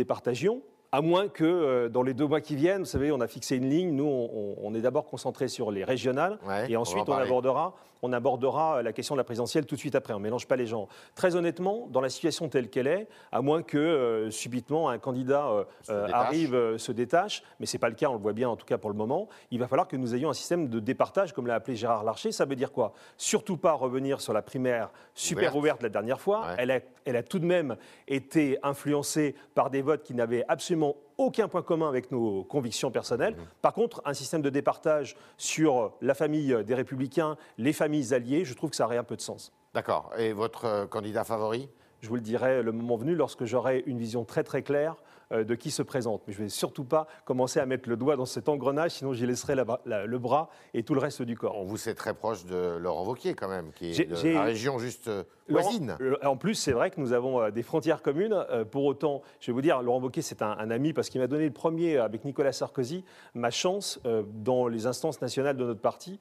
à 0.91 1.01
moins 1.01 1.27
que 1.27 1.43
euh, 1.43 1.89
dans 1.89 2.01
les 2.01 2.13
deux 2.13 2.25
mois 2.25 2.41
qui 2.41 2.55
viennent, 2.55 2.79
vous 2.79 2.85
savez, 2.85 3.11
on 3.11 3.21
a 3.21 3.27
fixé 3.27 3.55
une 3.57 3.69
ligne. 3.69 3.91
Nous, 3.93 4.05
on, 4.05 4.73
est 4.73 4.81
d'abord 4.81 5.05
concentré 5.05 5.47
sur 5.47 5.71
les 5.71 5.83
régionales 5.83 6.39
et 6.67 6.77
ensuite 6.77 7.07
on, 7.07 7.13
abordera, 7.13 7.75
on 8.01 8.13
abordera 8.13 8.81
la 8.81 8.93
question 8.93 9.15
de 9.15 9.19
la 9.19 9.23
présidentielle 9.23 9.65
tout 9.65 9.75
de 9.75 9.79
suite 9.79 9.95
après. 9.95 10.13
On 10.13 10.19
ne 10.19 10.23
mélange 10.23 10.47
pas 10.47 10.55
les 10.55 10.65
gens. 10.65 10.87
Très 11.15 11.35
honnêtement, 11.35 11.87
dans 11.89 12.01
la 12.01 12.09
situation 12.09 12.49
telle 12.49 12.69
qu'elle 12.69 12.87
est, 12.87 13.07
à 13.31 13.41
moins 13.41 13.63
que 13.63 13.77
euh, 13.77 14.31
subitement 14.31 14.89
un 14.89 14.97
candidat 14.97 15.65
euh, 15.89 16.07
arrive, 16.11 16.77
se 16.77 16.91
détache, 16.91 17.43
mais 17.59 17.65
ce 17.65 17.75
n'est 17.75 17.79
pas 17.79 17.89
le 17.89 17.95
cas, 17.95 18.09
on 18.09 18.13
le 18.13 18.19
voit 18.19 18.33
bien 18.33 18.49
en 18.49 18.55
tout 18.55 18.65
cas 18.65 18.77
pour 18.77 18.89
le 18.89 18.95
moment, 18.95 19.27
il 19.51 19.59
va 19.59 19.67
falloir 19.67 19.87
que 19.87 19.95
nous 19.95 20.15
ayons 20.15 20.29
un 20.29 20.33
système 20.33 20.67
de 20.69 20.79
départage, 20.79 21.33
comme 21.33 21.47
l'a 21.47 21.55
appelé 21.55 21.75
Gérard 21.75 22.03
Larcher. 22.03 22.31
Ça 22.31 22.45
veut 22.45 22.55
dire 22.55 22.71
quoi? 22.71 22.93
Surtout 23.17 23.57
pas 23.57 23.73
revenir 23.73 24.21
sur 24.21 24.33
la 24.33 24.41
primaire 24.41 24.91
super 25.13 25.55
ouverte, 25.55 25.83
la 25.83 25.89
dernière 25.89 26.21
fois. 26.21 26.47
Elle, 26.57 26.71
a, 26.71 26.79
elle 27.05 27.15
a 27.15 27.23
tout 27.23 27.39
de 27.39 27.45
même 27.45 27.75
été 28.07 28.57
influencée 28.63 29.35
par 29.55 29.69
des 29.69 29.81
votes 29.81 30.03
qui 30.03 30.13
n'avaient 30.13 30.45
absolument 30.47 30.95
aucun 31.19 31.47
point 31.47 31.61
commun 31.61 31.87
avec 31.87 32.11
nos 32.11 32.43
convictions 32.43 32.89
personnelles. 32.89 33.35
Mhm. 33.35 33.45
Par 33.61 33.73
contre, 33.73 34.01
un 34.05 34.13
système 34.13 34.41
de 34.41 34.49
départage 34.49 35.15
sur 35.37 35.93
la 36.01 36.15
famille 36.15 36.63
des 36.65 36.73
républicains, 36.73 37.37
les 37.57 37.73
familles 37.73 38.13
alliées, 38.13 38.45
je 38.45 38.53
trouve 38.55 38.71
que 38.71 38.75
ça 38.75 38.85
aurait 38.85 38.97
un 38.97 39.03
peu 39.03 39.15
de 39.15 39.21
sens. 39.21 39.51
D'accord. 39.73 40.11
Et 40.17 40.33
votre 40.33 40.65
euh, 40.65 40.85
candidat 40.87 41.23
favori? 41.23 41.69
Je 42.01 42.07
vous 42.07 42.15
le 42.15 42.21
dirai 42.21 42.63
le 42.63 42.71
moment 42.71 42.95
venu 42.95 43.13
lorsque 43.13 43.43
j'aurai 43.43 43.83
une 43.85 43.97
vision 43.97 44.23
très 44.23 44.43
très 44.43 44.63
claire 44.63 44.95
de 45.31 45.55
qui 45.55 45.71
se 45.71 45.81
présente. 45.81 46.21
Mais 46.27 46.33
je 46.33 46.39
ne 46.39 46.45
vais 46.45 46.49
surtout 46.49 46.83
pas 46.83 47.07
commencer 47.25 47.59
à 47.59 47.65
mettre 47.65 47.89
le 47.89 47.97
doigt 47.97 48.15
dans 48.15 48.25
cet 48.25 48.49
engrenage, 48.49 48.91
sinon 48.91 49.13
j'y 49.13 49.25
laisserai 49.25 49.55
le 49.55 50.17
bras 50.17 50.49
et 50.73 50.83
tout 50.83 50.93
le 50.93 50.99
reste 50.99 51.21
du 51.21 51.37
corps. 51.37 51.57
On 51.57 51.65
vous 51.65 51.89
est 51.89 51.93
très 51.93 52.13
proche 52.13 52.45
de 52.45 52.77
Laurent 52.77 53.05
Wauquiez 53.05 53.33
quand 53.33 53.47
même, 53.47 53.71
qui 53.73 53.91
est 53.91 54.05
de 54.05 54.33
la 54.33 54.43
région 54.43 54.79
juste 54.79 55.07
euh, 55.07 55.23
voisine. 55.47 55.97
en 56.23 56.37
plus, 56.37 56.55
c'est 56.55 56.71
vrai 56.71 56.89
que 56.91 56.99
nous 56.99 57.13
avons 57.13 57.41
euh, 57.41 57.51
des 57.51 57.63
frontières 57.63 58.01
communes. 58.01 58.35
Pour 58.71 58.85
autant, 58.85 59.21
je 59.39 59.47
vais 59.47 59.53
vous 59.53 59.61
dire, 59.61 59.81
Laurent 59.81 59.99
Wauquiez, 59.99 60.21
c'est 60.21 60.41
un, 60.41 60.69
ami 60.69 60.93
parce 60.93 61.09
qu'il 61.09 61.21
m'a 61.21 61.27
donné 61.27 61.45
le 61.45 61.53
premier, 61.53 61.97
avec 61.97 62.25
Nicolas 62.25 62.51
Sarkozy, 62.51 63.03
ma 63.33 63.51
chance 63.51 63.99
dans 64.33 64.67
les 64.67 64.85
instances 64.87 65.21
nationales 65.21 65.57
de 65.57 65.65
notre 65.65 65.81
parti. 65.81 66.19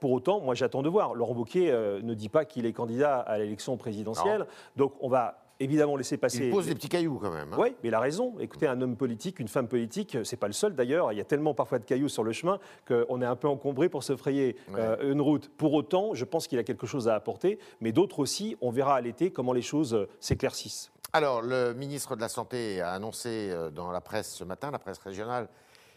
Pour 0.00 0.12
autant, 0.12 0.40
moi 0.40 0.54
j'attends 0.54 0.82
de 0.82 0.88
voir. 0.88 1.14
Laurent 1.14 1.34
Wauquiez 1.34 1.72
ne 1.72 2.14
dit 2.14 2.28
pas 2.28 2.44
qu'il 2.44 2.66
est 2.66 2.72
candidat 2.72 3.18
à 3.20 3.38
l'élection 3.38 3.76
présidentielle. 3.76 4.46
Donc 4.76 4.94
on 5.00 5.08
va 5.08 5.41
évidemment 5.62 5.96
laisser 5.96 6.16
passer. 6.16 6.46
Il 6.46 6.50
pose 6.50 6.66
des 6.66 6.74
petits 6.74 6.88
cailloux 6.88 7.18
quand 7.18 7.30
même. 7.30 7.52
Hein. 7.52 7.56
Oui, 7.58 7.74
mais 7.82 7.88
il 7.88 7.94
a 7.94 8.00
raison. 8.00 8.34
Écoutez, 8.40 8.66
un 8.66 8.80
homme 8.80 8.96
politique, 8.96 9.38
une 9.38 9.48
femme 9.48 9.68
politique, 9.68 10.18
c'est 10.24 10.36
pas 10.36 10.46
le 10.46 10.52
seul 10.52 10.74
d'ailleurs. 10.74 11.12
Il 11.12 11.18
y 11.18 11.20
a 11.20 11.24
tellement 11.24 11.54
parfois 11.54 11.78
de 11.78 11.84
cailloux 11.84 12.08
sur 12.08 12.24
le 12.24 12.32
chemin 12.32 12.58
qu'on 12.86 13.22
est 13.22 13.26
un 13.26 13.36
peu 13.36 13.48
encombré 13.48 13.88
pour 13.88 14.02
se 14.02 14.16
frayer 14.16 14.56
euh, 14.74 15.12
une 15.12 15.20
route. 15.20 15.48
Pour 15.56 15.72
autant, 15.74 16.14
je 16.14 16.24
pense 16.24 16.46
qu'il 16.46 16.58
a 16.58 16.64
quelque 16.64 16.86
chose 16.86 17.08
à 17.08 17.14
apporter, 17.14 17.58
mais 17.80 17.92
d'autres 17.92 18.18
aussi. 18.18 18.56
On 18.60 18.70
verra 18.70 18.96
à 18.96 19.00
l'été 19.00 19.30
comment 19.30 19.52
les 19.52 19.62
choses 19.62 19.94
euh, 19.94 20.08
s'éclaircissent. 20.20 20.90
Alors, 21.12 21.42
le 21.42 21.74
ministre 21.74 22.16
de 22.16 22.20
la 22.20 22.28
Santé 22.28 22.80
a 22.80 22.92
annoncé 22.92 23.50
euh, 23.50 23.70
dans 23.70 23.90
la 23.92 24.00
presse 24.00 24.34
ce 24.34 24.44
matin, 24.44 24.70
la 24.70 24.78
presse 24.78 24.98
régionale, 24.98 25.48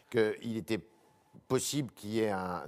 qu'il 0.09 0.57
était 0.57 0.79
possible 1.47 1.91
qu'il 1.95 2.11
y 2.11 2.19
ait 2.21 2.29
un, 2.29 2.63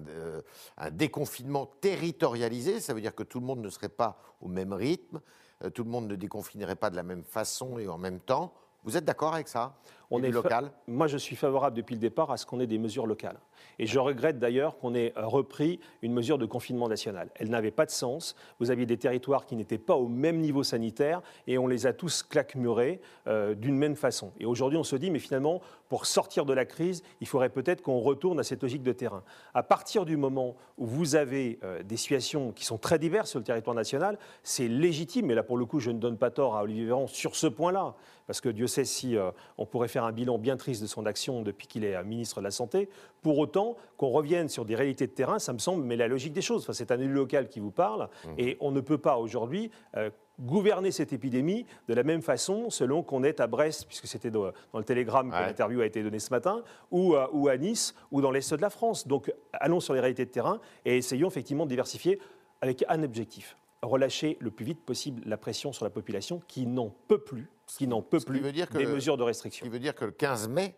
un, 0.77 0.91
déconfinement 0.91 1.65
territorialisé. 1.79 2.79
Ça 2.79 2.93
veut 2.93 3.01
dire 3.01 3.15
que 3.15 3.23
tout 3.23 3.39
le 3.39 3.45
monde 3.45 3.59
ne 3.59 3.69
serait 3.69 3.89
pas 3.89 4.19
au 4.41 4.47
même 4.47 4.73
rythme. 4.73 5.21
Euh, 5.63 5.69
tout 5.69 5.83
le 5.83 5.89
monde 5.89 6.07
ne 6.07 6.15
déconfinerait 6.15 6.75
pas 6.75 6.89
de 6.89 6.95
la 6.95 7.03
même 7.03 7.23
façon 7.23 7.77
et 7.79 7.87
en 7.87 7.97
même 7.97 8.19
temps. 8.19 8.53
Vous 8.83 8.95
êtes 8.95 9.05
d'accord 9.05 9.33
avec 9.33 9.47
ça? 9.47 9.75
On 10.09 10.23
est 10.23 10.31
local 10.31 10.71
Moi, 10.87 11.07
je 11.07 11.17
suis 11.17 11.35
favorable 11.35 11.75
depuis 11.75 11.95
le 11.95 11.99
départ 11.99 12.31
à 12.31 12.37
ce 12.37 12.45
qu'on 12.45 12.59
ait 12.59 12.67
des 12.67 12.77
mesures 12.77 13.07
locales. 13.07 13.39
Et 13.79 13.85
je 13.85 13.99
regrette 13.99 14.39
d'ailleurs 14.39 14.77
qu'on 14.77 14.95
ait 14.95 15.13
repris 15.15 15.79
une 16.01 16.13
mesure 16.13 16.37
de 16.37 16.45
confinement 16.45 16.87
national. 16.87 17.29
Elle 17.35 17.49
n'avait 17.49 17.71
pas 17.71 17.85
de 17.85 17.91
sens. 17.91 18.35
Vous 18.59 18.71
aviez 18.71 18.85
des 18.85 18.97
territoires 18.97 19.45
qui 19.45 19.55
n'étaient 19.55 19.77
pas 19.77 19.95
au 19.95 20.07
même 20.07 20.39
niveau 20.39 20.63
sanitaire 20.63 21.21
et 21.45 21.57
on 21.57 21.67
les 21.67 21.85
a 21.87 21.93
tous 21.93 22.23
claquemurés 22.23 23.01
euh, 23.27 23.53
d'une 23.53 23.77
même 23.77 23.95
façon. 23.95 24.31
Et 24.39 24.45
aujourd'hui, 24.45 24.77
on 24.77 24.83
se 24.83 24.95
dit, 24.95 25.11
mais 25.11 25.19
finalement, 25.19 25.61
pour 25.89 26.05
sortir 26.05 26.45
de 26.45 26.53
la 26.53 26.65
crise, 26.65 27.03
il 27.21 27.27
faudrait 27.27 27.49
peut-être 27.49 27.81
qu'on 27.81 27.99
retourne 27.99 28.39
à 28.39 28.43
cette 28.43 28.61
logique 28.61 28.83
de 28.83 28.91
terrain. 28.91 29.23
À 29.53 29.63
partir 29.63 30.05
du 30.05 30.17
moment 30.17 30.55
où 30.77 30.85
vous 30.85 31.15
avez 31.15 31.59
euh, 31.63 31.83
des 31.83 31.97
situations 31.97 32.51
qui 32.51 32.65
sont 32.65 32.77
très 32.77 32.99
diverses 32.99 33.29
sur 33.29 33.39
le 33.39 33.45
territoire 33.45 33.75
national, 33.75 34.17
c'est 34.43 34.67
légitime, 34.67 35.31
et 35.31 35.35
là 35.35 35.43
pour 35.43 35.57
le 35.57 35.65
coup, 35.65 35.79
je 35.79 35.91
ne 35.91 35.99
donne 35.99 36.17
pas 36.17 36.31
tort 36.31 36.55
à 36.55 36.63
Olivier 36.63 36.85
Véran 36.85 37.07
sur 37.07 37.35
ce 37.35 37.47
point-là, 37.47 37.95
parce 38.25 38.41
que 38.41 38.49
Dieu 38.49 38.67
sait 38.67 38.85
si 38.85 39.15
euh, 39.15 39.31
on 39.57 39.65
pourrait 39.65 39.87
faire 39.87 39.96
un 40.03 40.11
bilan 40.11 40.37
bien 40.37 40.57
triste 40.57 40.81
de 40.81 40.87
son 40.87 41.05
action 41.05 41.41
depuis 41.41 41.67
qu'il 41.67 41.83
est 41.83 41.95
euh, 41.95 42.03
ministre 42.03 42.39
de 42.39 42.43
la 42.43 42.51
Santé. 42.51 42.89
Pour 43.21 43.37
autant, 43.37 43.75
qu'on 43.97 44.09
revienne 44.09 44.49
sur 44.49 44.65
des 44.65 44.75
réalités 44.75 45.07
de 45.07 45.11
terrain, 45.11 45.39
ça 45.39 45.53
me 45.53 45.59
semble, 45.59 45.83
mais 45.83 45.95
la 45.95 46.07
logique 46.07 46.33
des 46.33 46.41
choses. 46.41 46.63
Enfin, 46.63 46.73
c'est 46.73 46.91
un 46.91 46.99
élu 46.99 47.13
local 47.13 47.49
qui 47.49 47.59
vous 47.59 47.71
parle, 47.71 48.09
mmh. 48.25 48.29
et 48.37 48.57
on 48.59 48.71
ne 48.71 48.81
peut 48.81 48.97
pas 48.97 49.17
aujourd'hui 49.17 49.71
euh, 49.95 50.09
gouverner 50.39 50.91
cette 50.91 51.13
épidémie 51.13 51.65
de 51.87 51.93
la 51.93 52.03
même 52.03 52.21
façon 52.21 52.69
selon 52.69 53.01
qu'on 53.01 53.23
est 53.23 53.39
à 53.39 53.47
Brest, 53.47 53.85
puisque 53.87 54.07
c'était 54.07 54.29
dans, 54.29 54.51
le 54.73 54.83
télégramme 54.83 55.31
que 55.31 55.35
l'interview 55.35 55.81
a 55.81 55.85
été 55.85 56.03
donnée 56.03 56.19
ce 56.19 56.29
matin, 56.29 56.61
ou, 56.91 57.15
ou 57.31 57.47
à 57.47 57.57
Nice, 57.57 57.95
ou 58.11 58.21
dans 58.21 58.29
l'Est 58.29 58.53
de 58.53 58.61
la 58.61 58.69
France. 58.69 59.07
Donc 59.07 59.33
allons 59.51 59.79
sur 59.79 59.95
les 59.95 59.99
réalités 59.99 60.25
de 60.25 60.29
terrain 60.29 60.59
et 60.85 60.97
essayons 60.97 61.27
effectivement 61.27 61.65
de 61.65 61.69
diversifier 61.69 62.19
avec 62.61 62.85
un 62.87 63.01
objectif 63.01 63.57
relâcher 63.87 64.37
le 64.39 64.51
plus 64.51 64.65
vite 64.65 64.81
possible 64.85 65.21
la 65.25 65.37
pression 65.37 65.73
sur 65.73 65.85
la 65.85 65.89
population 65.89 66.41
qui 66.47 66.65
n'en 66.65 66.93
peut 67.07 67.19
plus, 67.19 67.49
qui 67.67 67.87
n'en 67.87 68.01
peut 68.01 68.19
plus 68.19 68.41
des 68.41 68.85
mesures 68.85 69.17
de 69.17 69.23
restriction. 69.23 69.65
Ce 69.65 69.69
qui 69.69 69.73
veut 69.73 69.79
dire 69.79 69.95
que 69.95 70.05
le 70.05 70.11
15 70.11 70.49
mai, 70.49 70.75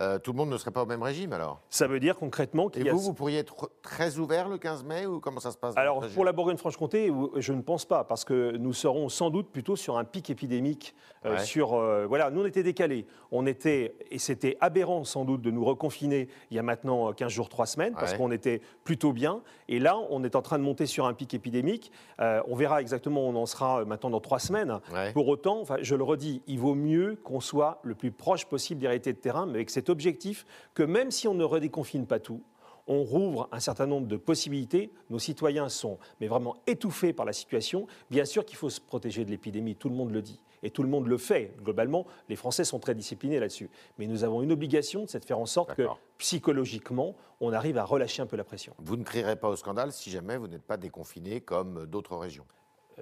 euh, 0.00 0.18
tout 0.18 0.32
le 0.32 0.36
monde 0.36 0.50
ne 0.50 0.56
serait 0.56 0.70
pas 0.70 0.82
au 0.82 0.86
même 0.86 1.02
régime 1.02 1.32
alors 1.32 1.60
Ça 1.70 1.88
veut 1.88 1.98
dire 1.98 2.16
concrètement 2.16 2.68
qu'il 2.68 2.84
y 2.84 2.88
a... 2.88 2.92
vous, 2.92 3.00
vous 3.00 3.14
pourriez 3.14 3.38
être 3.38 3.70
très 3.82 4.18
ouvert 4.18 4.48
le 4.48 4.56
15 4.56 4.84
mai 4.84 5.06
ou 5.06 5.18
comment 5.18 5.40
ça 5.40 5.50
se 5.50 5.56
passe 5.56 5.76
Alors 5.76 6.06
pour 6.14 6.24
la 6.24 6.32
Bourgogne-Franche-Comté, 6.32 7.12
je 7.36 7.52
ne 7.52 7.62
pense 7.62 7.84
pas 7.84 8.04
parce 8.04 8.24
que 8.24 8.56
nous 8.56 8.72
serons 8.72 9.08
sans 9.08 9.30
doute 9.30 9.50
plutôt 9.50 9.76
sur 9.76 9.98
un 9.98 10.04
pic 10.04 10.30
épidémique. 10.30 10.94
Euh, 11.24 11.38
sur, 11.38 11.74
euh, 11.74 12.06
voilà, 12.06 12.30
nous 12.30 12.42
on 12.42 12.46
était 12.46 12.62
décalés. 12.62 13.06
On 13.32 13.44
était, 13.46 13.96
et 14.10 14.18
c'était 14.18 14.56
aberrant 14.60 15.02
sans 15.02 15.24
doute 15.24 15.42
de 15.42 15.50
nous 15.50 15.64
reconfiner 15.64 16.28
il 16.50 16.56
y 16.56 16.60
a 16.60 16.62
maintenant 16.62 17.12
15 17.12 17.32
jours, 17.32 17.48
3 17.48 17.66
semaines 17.66 17.94
parce 17.94 18.14
qu'on 18.14 18.30
était 18.30 18.62
plutôt 18.84 19.12
bien. 19.12 19.42
Et 19.68 19.80
là, 19.80 19.96
on 20.10 20.22
est 20.22 20.36
en 20.36 20.42
train 20.42 20.58
de 20.58 20.64
monter 20.64 20.86
sur 20.86 21.06
un 21.06 21.14
pic 21.14 21.34
épidémique. 21.34 21.90
on 22.18 22.54
verra 22.54 22.80
exactement 22.80 23.26
où 23.26 23.30
on 23.30 23.36
en 23.36 23.46
sera 23.46 23.84
maintenant 23.84 24.10
dans 24.10 24.20
3 24.20 24.38
semaines. 24.38 24.80
Pour 25.12 25.28
autant, 25.28 25.64
je 25.80 25.94
le 25.96 26.04
redis, 26.04 26.42
il 26.46 26.58
vaut 26.58 26.74
mieux 26.74 27.18
qu'on 27.24 27.40
soit 27.40 27.80
le 27.82 27.94
plus 27.94 28.12
proche 28.12 28.46
possible 28.46 28.80
des 28.80 28.86
réalités 28.86 29.12
de 29.12 29.18
terrain, 29.18 29.46
mais 29.46 29.54
avec 29.56 29.70
cette 29.70 29.87
objectif 29.90 30.44
que 30.74 30.82
même 30.82 31.10
si 31.10 31.28
on 31.28 31.34
ne 31.34 31.44
redéconfine 31.44 32.06
pas 32.06 32.18
tout, 32.20 32.42
on 32.88 33.02
rouvre 33.02 33.48
un 33.52 33.60
certain 33.60 33.86
nombre 33.86 34.06
de 34.08 34.16
possibilités. 34.16 34.90
Nos 35.10 35.18
citoyens 35.18 35.68
sont 35.68 35.98
mais 36.20 36.26
vraiment 36.26 36.56
étouffés 36.66 37.12
par 37.12 37.26
la 37.26 37.32
situation. 37.32 37.86
Bien 38.10 38.24
sûr 38.24 38.44
qu'il 38.44 38.56
faut 38.56 38.70
se 38.70 38.80
protéger 38.80 39.24
de 39.24 39.30
l'épidémie, 39.30 39.76
tout 39.76 39.90
le 39.90 39.94
monde 39.94 40.10
le 40.10 40.22
dit. 40.22 40.40
Et 40.64 40.70
tout 40.70 40.82
le 40.82 40.88
monde 40.88 41.06
le 41.06 41.18
fait. 41.18 41.54
Globalement, 41.62 42.04
les 42.28 42.34
Français 42.34 42.64
sont 42.64 42.80
très 42.80 42.94
disciplinés 42.94 43.38
là-dessus. 43.38 43.70
Mais 43.98 44.08
nous 44.08 44.24
avons 44.24 44.42
une 44.42 44.50
obligation, 44.50 45.04
c'est 45.06 45.20
de 45.20 45.24
faire 45.24 45.38
en 45.38 45.46
sorte 45.46 45.74
que 45.76 45.86
psychologiquement, 46.16 47.14
on 47.40 47.52
arrive 47.52 47.78
à 47.78 47.84
relâcher 47.84 48.22
un 48.22 48.26
peu 48.26 48.36
la 48.36 48.42
pression. 48.42 48.74
Vous 48.78 48.96
ne 48.96 49.04
crierez 49.04 49.36
pas 49.36 49.48
au 49.48 49.54
scandale 49.54 49.92
si 49.92 50.10
jamais 50.10 50.36
vous 50.36 50.48
n'êtes 50.48 50.64
pas 50.64 50.76
déconfiné 50.76 51.40
comme 51.40 51.86
d'autres 51.86 52.16
régions. 52.16 52.44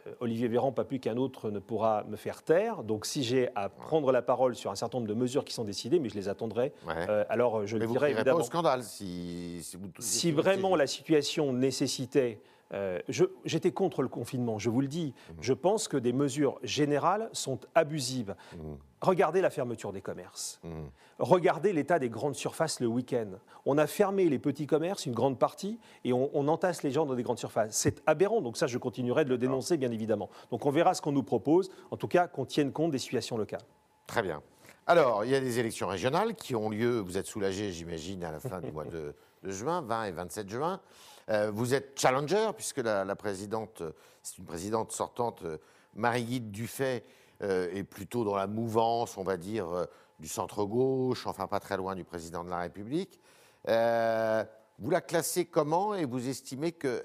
Euh, 0.06 0.14
Olivier 0.20 0.48
Véran, 0.48 0.72
pas 0.72 0.84
plus 0.84 0.98
qu'un 1.00 1.16
autre, 1.16 1.50
ne 1.50 1.58
pourra 1.58 2.04
me 2.04 2.16
faire 2.16 2.42
taire. 2.42 2.82
Donc 2.82 3.06
si 3.06 3.22
j'ai 3.22 3.48
à 3.54 3.68
prendre 3.68 4.12
la 4.12 4.22
parole 4.22 4.54
sur 4.54 4.70
un 4.70 4.74
certain 4.74 4.98
nombre 4.98 5.08
de 5.08 5.14
mesures 5.14 5.44
qui 5.44 5.54
sont 5.54 5.64
décidées, 5.64 5.98
mais 6.00 6.08
je 6.08 6.14
les 6.14 6.28
attendrez, 6.28 6.72
euh, 6.88 7.24
alors 7.28 7.66
je 7.66 7.76
mais 7.76 7.86
le 7.86 7.90
dirai 7.90 8.10
évidemment. 8.10 8.38
Pas 8.38 8.42
au 8.42 8.46
scandale 8.46 8.82
si, 8.82 9.60
si, 9.62 9.76
vous, 9.76 9.88
si 9.98 10.32
vraiment 10.32 10.76
la 10.76 10.86
situation 10.86 11.52
nécessitait 11.52 12.40
euh, 12.75 13.00
j'étais 13.44 13.70
contre 13.70 14.02
le 14.02 14.08
confinement, 14.08 14.58
je 14.58 14.70
vous 14.70 14.80
le 14.80 14.88
dis. 14.88 15.14
Mmh. 15.14 15.32
Je 15.40 15.52
pense 15.52 15.88
que 15.88 15.96
des 15.96 16.12
mesures 16.12 16.58
générales 16.62 17.28
sont 17.32 17.61
abusives. 17.75 18.35
Mmh. 18.54 18.58
Regardez 19.02 19.40
la 19.40 19.50
fermeture 19.50 19.92
des 19.92 20.00
commerces. 20.00 20.58
Mmh. 20.64 20.70
Regardez 21.18 21.73
l'état 21.73 21.99
des 21.99 22.08
grandes 22.08 22.35
surfaces 22.35 22.80
le 22.80 22.87
week-end. 22.87 23.38
On 23.64 23.78
a 23.78 23.87
fermé 23.87 24.28
les 24.28 24.38
petits 24.38 24.66
commerces, 24.66 25.06
une 25.06 25.14
grande 25.14 25.38
partie, 25.38 25.78
et 26.04 26.12
on, 26.12 26.49
entasse 26.49 26.82
les 26.82 26.90
gens 26.90 27.06
dans 27.06 27.14
des 27.14 27.23
grandes 27.23 27.38
surfaces. 27.38 27.76
C'est 27.76 28.02
aberrant, 28.06 28.40
donc 28.40 28.56
ça, 28.56 28.66
je 28.66 28.78
continuerai 28.78 29.25
de 29.25 29.30
le 29.30 29.38
dénoncer, 29.38 29.76
bien 29.76 29.90
évidemment. 29.90 30.28
Donc 30.50 30.66
on 30.66 30.70
verra 30.70 30.94
ce 30.94 31.02
qu'on 31.02 31.12
nous 31.12 31.23
propose, 31.23 31.70
en 31.90 31.96
tout 31.96 32.08
cas 32.08 32.26
qu'on 32.26 32.44
tienne 32.44 32.73
compte 32.73 32.90
des 32.90 32.99
situations 32.99 33.38
locales. 33.38 33.62
Très 34.06 34.23
bien. 34.23 34.42
Alors, 34.87 35.25
il 35.25 35.30
y 35.30 35.35
a 35.35 35.40
des 35.40 35.58
élections 35.58 35.88
régionales 35.88 36.35
qui 36.35 36.54
ont 36.54 36.68
lieu, 36.68 37.00
vous 37.00 37.18
êtes 37.18 37.26
soulagés, 37.26 37.73
j'imagine, 37.73 38.23
à 38.23 38.30
la 38.30 38.38
fin 38.38 38.61
du 38.61 38.70
mois 38.70 38.85
de, 38.85 39.14
de 39.42 39.50
juin, 39.50 39.82
20 39.82 40.04
et 40.04 40.12
27 40.12 40.49
juin. 40.49 40.80
Euh, 41.28 41.50
vous 41.52 41.75
êtes 41.75 41.99
challenger, 41.99 42.50
puisque 42.54 42.78
la, 42.78 43.16
présidente, 43.16 43.83
c'est 44.23 44.38
une 44.38 44.45
présidente 44.45 44.92
sortante, 44.92 45.42
euh, 45.42 45.59
Marie-Guide 45.95 46.50
Dufay, 46.50 47.04
euh, 47.42 47.68
est 47.73 47.83
plutôt 47.83 48.25
dans 48.25 48.37
la 48.37 48.47
mouvance, 48.47 49.16
on 49.18 49.25
va 49.25 49.37
dire, 49.37 49.87
du 50.18 50.28
centre-gauche, 50.28 51.26
enfin 51.26 51.47
pas 51.47 51.61
très 51.61 51.76
loin 51.76 51.95
du 51.95 52.04
président 52.04 52.45
de 52.45 52.50
la 52.50 52.59
République. 52.61 53.21
vous 53.66 54.90
la 54.90 55.00
classez 55.00 55.47
comment 55.47 55.95
et 55.95 56.04
vous 56.04 56.28
estimez 56.28 56.73
que 56.73 57.02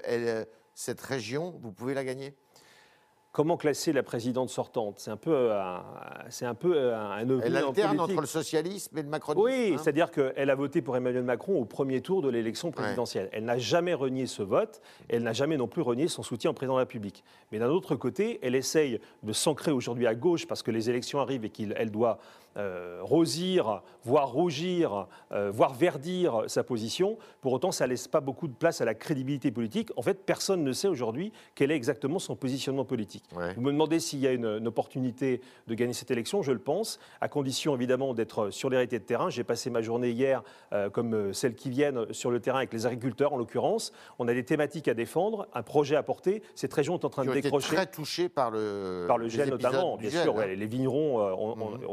cette 0.73 1.01
région, 1.01 1.59
vous 1.61 1.71
pouvez 1.71 1.93
la 1.93 2.05
gagner? 2.05 2.37
Comment 3.33 3.55
classer 3.55 3.93
la 3.93 4.03
présidente 4.03 4.49
sortante? 4.49 4.99
C'est 4.99 5.09
un 5.09 5.15
peu 5.15 5.53
un, 5.53 5.85
c'est 6.27 6.45
un 6.45 6.53
peu 6.53 6.93
un 6.93 7.17
Elle 7.19 7.55
alterne 7.55 8.01
entre 8.01 8.19
le 8.19 8.27
socialisme 8.27 8.97
et 8.97 9.03
le 9.03 9.07
macronisme. 9.07 9.45
Oui, 9.45 9.71
hein. 9.73 9.77
c'est-à-dire 9.81 10.11
qu'elle 10.11 10.49
a 10.49 10.55
voté 10.55 10.81
pour 10.81 10.97
Emmanuel 10.97 11.23
Macron 11.23 11.57
au 11.61 11.63
premier 11.63 12.01
tour 12.01 12.21
de 12.21 12.27
l'élection 12.27 12.71
présidentielle. 12.71 13.29
Elle 13.31 13.45
n'a 13.45 13.57
jamais 13.57 13.93
renié 13.93 14.25
ce 14.25 14.43
vote. 14.43 14.81
Elle 15.07 15.23
n'a 15.23 15.31
jamais 15.31 15.55
non 15.55 15.69
plus 15.69 15.81
renié 15.81 16.09
son 16.09 16.23
soutien 16.23 16.49
au 16.49 16.53
président 16.53 16.73
de 16.73 16.79
la 16.79 16.83
République. 16.83 17.23
Mais 17.53 17.59
d'un 17.59 17.69
autre 17.69 17.95
côté, 17.95 18.37
elle 18.41 18.53
essaye 18.53 18.99
de 19.23 19.31
s'ancrer 19.31 19.71
aujourd'hui 19.71 20.07
à 20.07 20.15
gauche 20.15 20.45
parce 20.45 20.61
que 20.61 20.71
les 20.71 20.89
élections 20.89 21.21
arrivent 21.21 21.45
et 21.45 21.49
qu'elle 21.49 21.89
doit 21.89 22.19
euh, 22.57 22.99
rosir, 23.01 23.81
voire 24.03 24.29
rougir, 24.29 25.07
euh, 25.31 25.49
voire 25.51 25.73
verdir 25.73 26.43
sa 26.47 26.65
position. 26.65 27.17
Pour 27.39 27.53
autant, 27.53 27.71
ça 27.71 27.85
ne 27.85 27.91
laisse 27.91 28.09
pas 28.09 28.19
beaucoup 28.19 28.49
de 28.49 28.53
place 28.53 28.81
à 28.81 28.85
la 28.85 28.93
crédibilité 28.93 29.51
politique. 29.51 29.89
En 29.95 30.01
fait, 30.01 30.25
personne 30.25 30.61
ne 30.65 30.73
sait 30.73 30.89
aujourd'hui 30.89 31.31
quel 31.55 31.71
est 31.71 31.77
exactement 31.77 32.19
son 32.19 32.35
positionnement 32.35 32.83
politique. 32.83 33.20
Vous 33.55 33.61
me 33.61 33.71
demandez 33.71 33.99
s'il 33.99 34.19
y 34.19 34.27
a 34.27 34.31
une, 34.31 34.67
opportunité 34.67 35.41
de 35.67 35.73
gagner 35.73 35.93
cette 35.93 36.11
élection, 36.11 36.41
je 36.41 36.51
le 36.51 36.59
pense, 36.59 36.99
à 37.19 37.27
condition 37.27 37.75
évidemment 37.75 38.13
d'être 38.13 38.51
sur 38.51 38.69
les 38.69 38.77
réalités 38.77 38.99
de 38.99 39.03
terrain. 39.03 39.29
J'ai 39.29 39.43
passé 39.43 39.69
ma 39.69 39.81
journée 39.81 40.09
hier, 40.09 40.43
euh, 40.73 40.89
comme 40.89 41.33
celles 41.33 41.55
qui 41.55 41.69
viennent, 41.69 42.11
sur 42.13 42.31
le 42.31 42.39
terrain 42.39 42.59
avec 42.59 42.73
les 42.73 42.85
agriculteurs 42.85 43.33
en 43.33 43.37
l'occurrence. 43.37 43.91
On 44.19 44.27
a 44.27 44.33
des 44.33 44.43
thématiques 44.43 44.87
à 44.87 44.93
défendre, 44.93 45.47
un 45.53 45.63
projet 45.63 45.95
à 45.95 46.03
porter. 46.03 46.43
Cette 46.55 46.73
région 46.73 46.97
est 46.97 47.05
en 47.05 47.09
train 47.09 47.25
de 47.25 47.31
décrocher. 47.31 47.75
très 47.75 47.85
touchée 47.85 48.29
par 48.29 48.51
le, 48.51 49.05
par 49.07 49.17
le 49.17 49.27
gel 49.29 49.49
notamment, 49.49 49.97
bien 49.97 50.09
sûr. 50.09 50.39
Hein. 50.39 50.47
les 50.47 50.67
vignerons, 50.67 51.19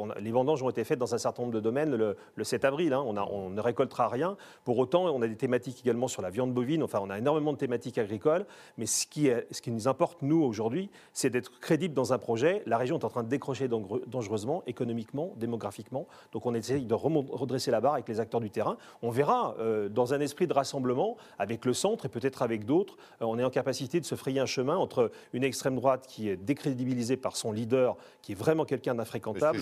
mmh. 0.07 0.15
les 0.21 0.31
vendeurs 0.31 0.63
ont 0.63 0.71
été 0.71 0.85
faites 0.85 0.99
dans 0.99 1.15
un 1.15 1.19
certain 1.19 1.43
nombre 1.43 1.55
de 1.55 1.61
domaines 1.61 1.95
le, 1.95 2.45
7 2.45 2.65
avril. 2.65 2.93
Hein. 2.93 3.05
On, 3.07 3.51
ne 3.51 3.61
récoltera 3.61 4.09
rien. 4.09 4.37
Pour 4.65 4.79
autant, 4.79 5.05
on 5.07 5.23
a 5.23 5.29
des 5.29 5.37
thématiques 5.37 5.81
également 5.81 6.09
sur 6.09 6.23
la 6.23 6.31
viande 6.31 6.53
bovine. 6.53 6.83
Enfin, 6.83 7.01
on 7.03 7.11
a 7.11 7.19
énormément 7.19 7.53
de 7.53 7.59
thématiques 7.59 7.99
agricoles. 7.99 8.47
Mais 8.77 8.87
ce 8.87 9.07
qui, 9.07 9.31
ce 9.51 9.63
qui 9.63 9.71
nous 9.71 9.89
importe, 9.89 10.23
nous, 10.23 10.43
aujourd'hui, 10.43 10.91
c'est 11.19 11.31
d'être 11.31 11.59
crédible 11.59 11.95
dans 11.95 12.13
un 12.13 12.19
projet. 12.19 12.63
La 12.65 12.79
région 12.79 12.97
est 12.97 13.05
en 13.05 13.09
train 13.09 13.25
de 13.25 13.29
décrocher 13.29 13.67
dangereusement, 13.67 14.63
économiquement, 14.69 15.33
démographiquement. 15.35 16.07
Donc, 16.31 16.47
on 16.47 16.55
essaye 16.55 16.85
de 16.85 16.95
redresser 16.95 17.73
la 17.73 17.81
barre 17.81 17.95
avec 17.95 18.09
les 18.09 18.21
acteurs 18.21 18.41
du 18.41 18.51
terrain. 18.51 18.77
On 19.03 19.11
verra, 19.11 19.57
euh, 19.59 19.89
dans 19.89 20.15
un 20.15 20.21
esprit 20.21 20.47
de 20.47 20.53
rassemblement, 20.53 21.17
avec 21.41 21.65
le 21.65 21.73
centre 21.73 22.07
et 22.07 22.09
peut-être 22.09 22.43
avec 22.43 22.65
d'autres, 22.65 22.97
euh, 23.21 23.25
on 23.25 23.37
est 23.37 23.43
en 23.43 23.51
capacité 23.51 23.99
de 23.99 24.05
se 24.05 24.15
frayer 24.15 24.39
un 24.39 24.47
chemin 24.47 24.77
entre 24.77 25.11
une 25.33 25.43
extrême 25.43 25.75
droite 25.75 26.07
qui 26.07 26.29
est 26.29 26.37
décrédibilisée 26.37 27.17
par 27.17 27.35
son 27.35 27.51
leader, 27.51 27.97
qui 28.23 28.31
est 28.31 28.37
vraiment 28.37 28.65
quelqu'un 28.65 28.95
d'infréquentable. 28.95 29.59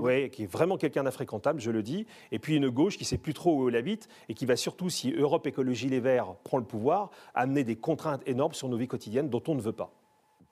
Oui, 0.00 0.28
qui 0.30 0.42
est 0.42 0.50
vraiment 0.50 0.76
quelqu'un 0.76 1.04
d'infréquentable, 1.04 1.60
je 1.60 1.70
le 1.70 1.84
dis, 1.84 2.04
et 2.32 2.40
puis 2.40 2.56
une 2.56 2.68
gauche 2.68 2.96
qui 2.96 3.04
ne 3.04 3.08
sait 3.08 3.18
plus 3.18 3.32
trop 3.32 3.54
où 3.54 3.68
elle 3.68 3.76
habite 3.76 4.08
et 4.28 4.34
qui 4.34 4.44
va 4.44 4.56
surtout, 4.56 4.90
si 4.90 5.12
Europe 5.12 5.46
Écologie 5.46 5.88
Les 5.88 6.00
Verts 6.00 6.34
prend 6.42 6.58
le 6.58 6.64
pouvoir, 6.64 7.10
amener 7.32 7.62
des 7.62 7.76
contraintes 7.76 8.22
énormes 8.26 8.54
sur 8.54 8.68
nos 8.68 8.76
vies 8.76 8.88
quotidiennes 8.88 9.30
dont 9.30 9.42
on 9.46 9.54
ne 9.54 9.60
veut 9.60 9.70
pas. 9.70 9.92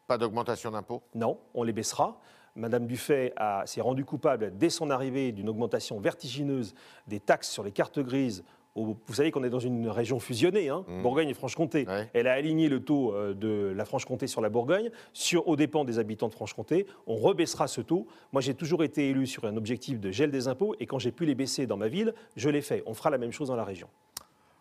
Pas 0.07 0.19
d'augmentation 0.19 0.71
d'impôts? 0.71 1.03
Non, 1.15 1.39
on 1.55 1.63
les 1.63 1.73
baissera. 1.73 2.21
Madame 2.57 2.87
Buffet 2.87 3.35
s'est 3.65 3.81
rendue 3.81 4.05
coupable 4.05 4.57
dès 4.57 4.71
son 4.71 4.91
arrivée 4.91 5.33
d'une 5.33 5.49
augmentation 5.49 5.99
vertigineuse 5.99 6.75
des 7.09 7.19
taxes 7.19 7.51
sur 7.51 7.65
les 7.65 7.73
cartes 7.73 7.99
grises 7.99 8.45
vous 8.77 8.97
savez 9.13 9.31
qu'on 9.31 9.45
est 9.45 9.51
dans 9.51 9.61
une 9.61 9.89
région 9.89 10.19
fusionnée, 10.19 10.69
hein, 10.69 10.85
mmh. 10.89 11.03
Bourgogne 11.03 11.29
et 11.29 11.35
Franche-Comté. 11.35 11.87
Elle 12.13 12.27
a 12.27 12.33
aligné 12.33 12.69
le 12.69 12.83
taux 12.83 13.15
euh, 13.15 13.33
de 13.33 13.73
la 13.75 13.85
Franche-Comté 13.85 14.27
sur 14.27 14.41
la 14.41 14.49
Bourgogne, 14.49 14.91
sur, 15.13 15.47
aux 15.47 15.57
dépens 15.57 15.85
des 15.85 15.99
habitants 15.99 16.29
de 16.29 16.35
Franche-Comté. 16.35 16.87
On 17.07 17.15
rebaissera 17.15 17.69
ce 17.69 17.81
taux. 17.81 18.07
Moi, 18.33 18.43
j'ai 18.43 18.55
toujours 18.55 18.83
été 18.83 19.11
élu 19.11 19.27
sur 19.27 19.45
un 19.45 19.57
objectif 19.57 20.01
de 20.01 20.11
gel 20.11 20.31
des 20.31 20.49
impôts, 20.49 20.75
et 20.81 20.87
quand 20.87 20.99
j'ai 20.99 21.13
pu 21.13 21.25
les 21.25 21.37
baisser 21.37 21.67
dans 21.67 21.77
ma 21.77 21.89
ville, 21.89 22.15
je 22.37 22.51
l'ai 22.51 22.63
fait. 22.63 22.83
On 22.87 22.95
fera 22.95 23.11
la 23.11 23.19
même 23.19 23.33
chose 23.33 23.49
dans 23.49 23.57
la 23.57 23.65
région. 23.65 23.89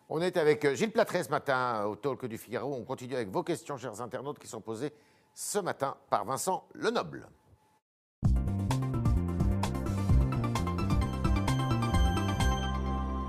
On 0.08 0.20
est 0.20 0.36
avec 0.36 0.64
euh, 0.64 0.74
Gilles 0.74 0.92
Platré 0.92 1.24
ce 1.24 1.30
matin 1.30 1.86
au 1.86 1.96
Talk 1.96 2.26
du 2.26 2.38
Figaro. 2.38 2.72
On 2.72 2.84
continue 2.84 3.16
avec 3.16 3.30
vos 3.30 3.42
questions, 3.42 3.76
chers 3.78 4.00
internautes, 4.00 4.38
qui 4.38 4.46
sont 4.46 4.60
posées 4.60 4.92
ce 5.34 5.58
matin 5.58 5.96
par 6.10 6.24
Vincent 6.24 6.64
Lenoble. 6.74 7.28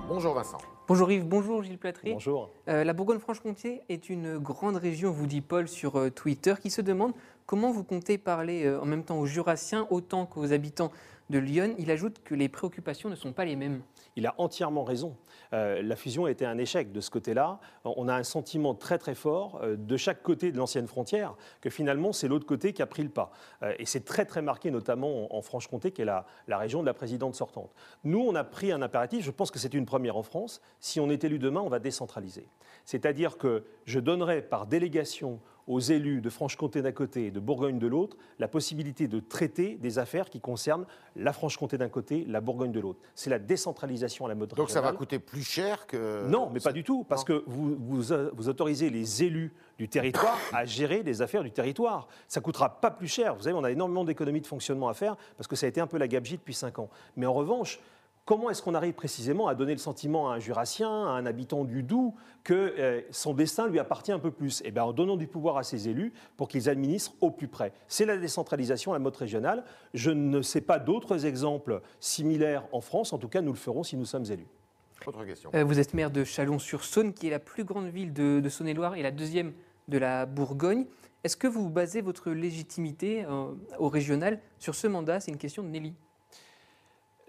Bonjour 0.07 0.35
Vincent. 0.35 0.59
Bonjour 0.88 1.12
Yves, 1.12 1.25
bonjour 1.25 1.63
Gilles 1.63 1.79
Platry. 1.79 2.13
Bonjour. 2.13 2.51
Euh, 2.69 2.83
la 2.83 2.93
Bourgogne-Franche-Comté 2.93 3.81
est 3.89 4.07
une 4.07 4.38
grande 4.38 4.75
région, 4.75 5.12
vous 5.12 5.25
dit 5.25 5.41
Paul 5.41 5.67
sur 5.67 5.97
euh, 5.97 6.12
Twitter, 6.12 6.53
qui 6.62 6.69
se 6.69 6.81
demande 6.81 7.13
comment 7.47 7.71
vous 7.71 7.83
comptez 7.83 8.19
parler 8.19 8.65
euh, 8.65 8.79
en 8.79 8.85
même 8.85 9.03
temps 9.03 9.17
aux 9.17 9.25
Jurassiens 9.25 9.88
autant 9.89 10.27
qu'aux 10.27 10.53
habitants 10.53 10.91
de 11.29 11.39
Lyon. 11.39 11.75
Il 11.77 11.91
ajoute 11.91 12.24
que 12.24 12.36
les 12.36 12.50
préoccupations 12.50 13.10
ne 13.10 13.15
sont 13.15 13.34
pas 13.34 13.46
les 13.46 13.55
mêmes. 13.55 13.82
Il 14.15 14.27
a 14.27 14.36
entièrement 14.38 14.84
raison. 14.84 15.15
Euh, 15.53 15.82
la 15.82 15.96
fusion 15.96 16.25
a 16.25 16.32
été 16.32 16.46
un 16.46 16.58
échec 16.58 16.91
de 16.91 17.01
ce 17.01 17.10
côté-là. 17.10 17.60
On 17.84 18.08
a 18.08 18.15
un 18.15 18.24
sentiment 18.24 18.74
très 18.75 18.98
très 18.98 19.15
fort 19.15 19.60
euh, 19.62 19.75
de 19.75 19.98
chaque 19.98 20.24
côté 20.24 20.51
de 20.51 20.58
l'ancienne 20.58 20.88
frontière 20.88 21.36
que 21.62 21.70
finalement 21.70 22.13
c'est 22.13 22.27
l'autre 22.27 22.46
côté 22.46 22.74
qui 22.74 22.82
a 22.82 22.86
pris 22.86 23.03
le 23.03 23.10
pas. 23.10 23.32
Euh, 23.63 23.74
et 23.79 23.86
c'est 23.86 24.05
très 24.05 24.25
très 24.25 24.41
marqué 24.41 24.72
notamment 24.72 25.36
en, 25.36 25.41
Franche-Comté 25.41 25.91
qui 25.91 26.01
est 26.01 26.05
la, 26.05 26.25
la, 26.48 26.58
région 26.58 26.82
de 26.82 26.86
la 26.86 26.94
présidente 26.94 27.36
sortante. 27.36 27.74
Nous 28.03 28.20
on 28.20 28.36
a 28.36 28.44
pris 28.44 28.72
un 28.72 28.82
impératif, 28.82 29.24
je 29.24 29.32
pense 29.32 29.51
que 29.51 29.60
c'est 29.60 29.74
une 29.74 29.86
première 29.86 30.17
en 30.17 30.24
France, 30.24 30.62
si 30.79 31.00
on 31.00 31.10
est 31.10 31.24
élu 31.24 31.39
demain 31.39 31.62
on 31.62 31.70
va 31.70 31.79
décentraliser. 31.79 32.48
C'est-à-dire 32.86 33.38
que 33.38 33.65
je 33.86 34.00
donnerai 34.00 34.41
par 34.41 34.65
délégation 34.65 35.39
aux 35.67 35.79
élus 35.79 36.22
de 36.22 36.29
Franche-Comté 36.29 36.81
d'un 36.81 36.91
côté 36.91 37.27
et 37.27 37.31
de 37.31 37.39
Bourgogne 37.39 37.79
de 37.79 37.88
l'autre 37.88 38.17
la 38.39 38.48
possibilité 38.48 39.07
de 39.07 39.19
traiter 39.19 39.75
des 39.75 40.00
affaires 40.00 40.29
qui 40.29 40.39
concernent 40.39 40.86
la 41.15 41.34
Franche-Comté 41.34 41.77
d'un 41.77 41.89
côté, 41.89 42.25
la 42.27 42.41
Bourgogne 42.41 42.72
de 42.72 42.79
l'autre. 42.79 43.00
C'est 43.15 43.29
la 43.29 43.39
décentralisation 43.39 44.25
à 44.25 44.29
la 44.29 44.36
mode 44.36 44.53
Donc 44.53 44.69
ça 44.69 44.81
va 44.81 44.91
coûter 44.91 45.19
plus 45.19 45.43
cher 45.43 45.88
que... 45.88 46.27
Non, 46.27 46.50
mais 46.53 46.60
pas 46.60 46.72
du 46.72 46.84
tout, 46.84 47.03
parce 47.03 47.24
que 47.24 47.43
vous, 47.48 47.75
vous, 47.79 48.50
autorisez 48.50 48.89
les 48.89 49.24
élus 49.24 49.53
du 49.77 49.89
territoire 49.89 50.38
à 50.53 50.65
gérer 50.65 51.03
les 51.03 51.22
affaires 51.22 51.43
du 51.43 51.51
territoire. 51.51 52.07
Ça 52.27 52.41
coûtera 52.41 52.81
pas 52.81 52.91
plus 52.91 53.07
cher. 53.07 53.36
Vous 53.36 53.43
savez, 53.43 53.55
on 53.55 53.63
a 53.63 53.72
énormément 53.72 54.03
d'économies 54.03 54.41
de 54.41 54.48
fonctionnement 54.48 54.89
à 54.89 54.93
faire, 54.93 55.15
parce 55.38 55.48
que 55.48 55.55
ça 55.55 55.65
a 55.65 55.69
été 55.69 55.81
un 55.81 55.88
peu 55.88 55.98
la 55.98 56.07
gabegie 56.07 56.38
depuis 56.38 56.53
cinq 56.53 56.79
ans. 56.79 56.89
Mais 57.15 57.25
en 57.25 57.34
revanche, 57.34 57.79
Comment 58.25 58.50
est-ce 58.50 58.63
qu'on 58.63 58.74
arrive 58.74 58.96
précisément 58.96 59.48
à 59.48 59.53
donner 59.53 59.74
le 59.74 59.77
sentiment 59.77 60.32
à 60.32 60.36
un 60.36 60.39
jurassien, 60.39 60.89
à 60.89 61.12
un 61.12 61.27
habitant 61.27 61.63
du 61.63 61.84
Doubs, 61.84 62.15
que 62.44 62.74
euh, 62.79 63.01
son 63.12 63.36
destin 63.36 63.67
lui 63.67 63.77
appartient 63.77 64.12
un 64.12 64.17
peu 64.17 64.32
plus? 64.32 64.63
Eh 64.65 64.72
bien, 64.72 64.84
en 64.84 64.94
donnant 64.94 65.15
du 65.15 65.27
pouvoir 65.27 65.58
à 65.58 65.63
ses 65.63 65.89
élus 65.89 66.12
pour 66.36 66.48
qu'ils 66.48 66.67
administrent 66.67 67.13
au 67.22 67.29
plus 67.29 67.48
près. 67.48 67.72
C'est 67.88 68.05
la 68.05 68.17
décentralisation 68.17 68.96
à 68.96 69.00
mode 69.00 69.15
régional. 69.15 69.63
Je 69.94 70.10
ne 70.10 70.41
sais 70.41 70.62
pas 70.62 70.79
d'autres 70.79 71.27
exemples 71.27 71.82
similaires 72.00 72.67
en 72.72 72.82
France. 72.82 73.13
En 73.13 73.20
tout 73.20 73.27
cas, 73.27 73.41
nous 73.41 73.51
le 73.51 73.60
ferons 73.60 73.84
si 73.84 73.96
nous 73.96 74.05
sommes 74.05 74.25
élus. 74.25 74.48
Autre 75.05 75.24
question. 75.24 75.51
Euh, 75.53 75.63
vous 75.63 75.77
êtes 75.79 75.94
maire 75.94 76.10
de 76.10 76.24
Chalon-sur-Saône, 76.24 77.13
qui 77.13 77.27
est 77.27 77.32
la 77.32 77.38
plus 77.38 77.63
grande 77.63 77.89
ville 77.89 78.12
de, 78.12 78.50
Saône-et-Loire 78.50 78.96
et 78.96 79.03
la 79.03 79.12
deuxième 79.12 79.53
de 79.88 80.00
la 80.00 80.25
Bourgogne. 80.25 80.88
Est-ce 81.24 81.38
que 81.38 81.48
vous 81.48 81.70
basez 81.70 82.01
votre 82.01 82.32
légitimité 82.32 83.24
euh, 83.25 83.51
au 83.77 83.88
régional 83.88 84.39
sur 84.58 84.74
ce 84.74 84.88
mandat? 84.88 85.20
C'est 85.20 85.29
une 85.29 85.38
question 85.38 85.62
de 85.62 85.67
Nelly. 85.67 85.94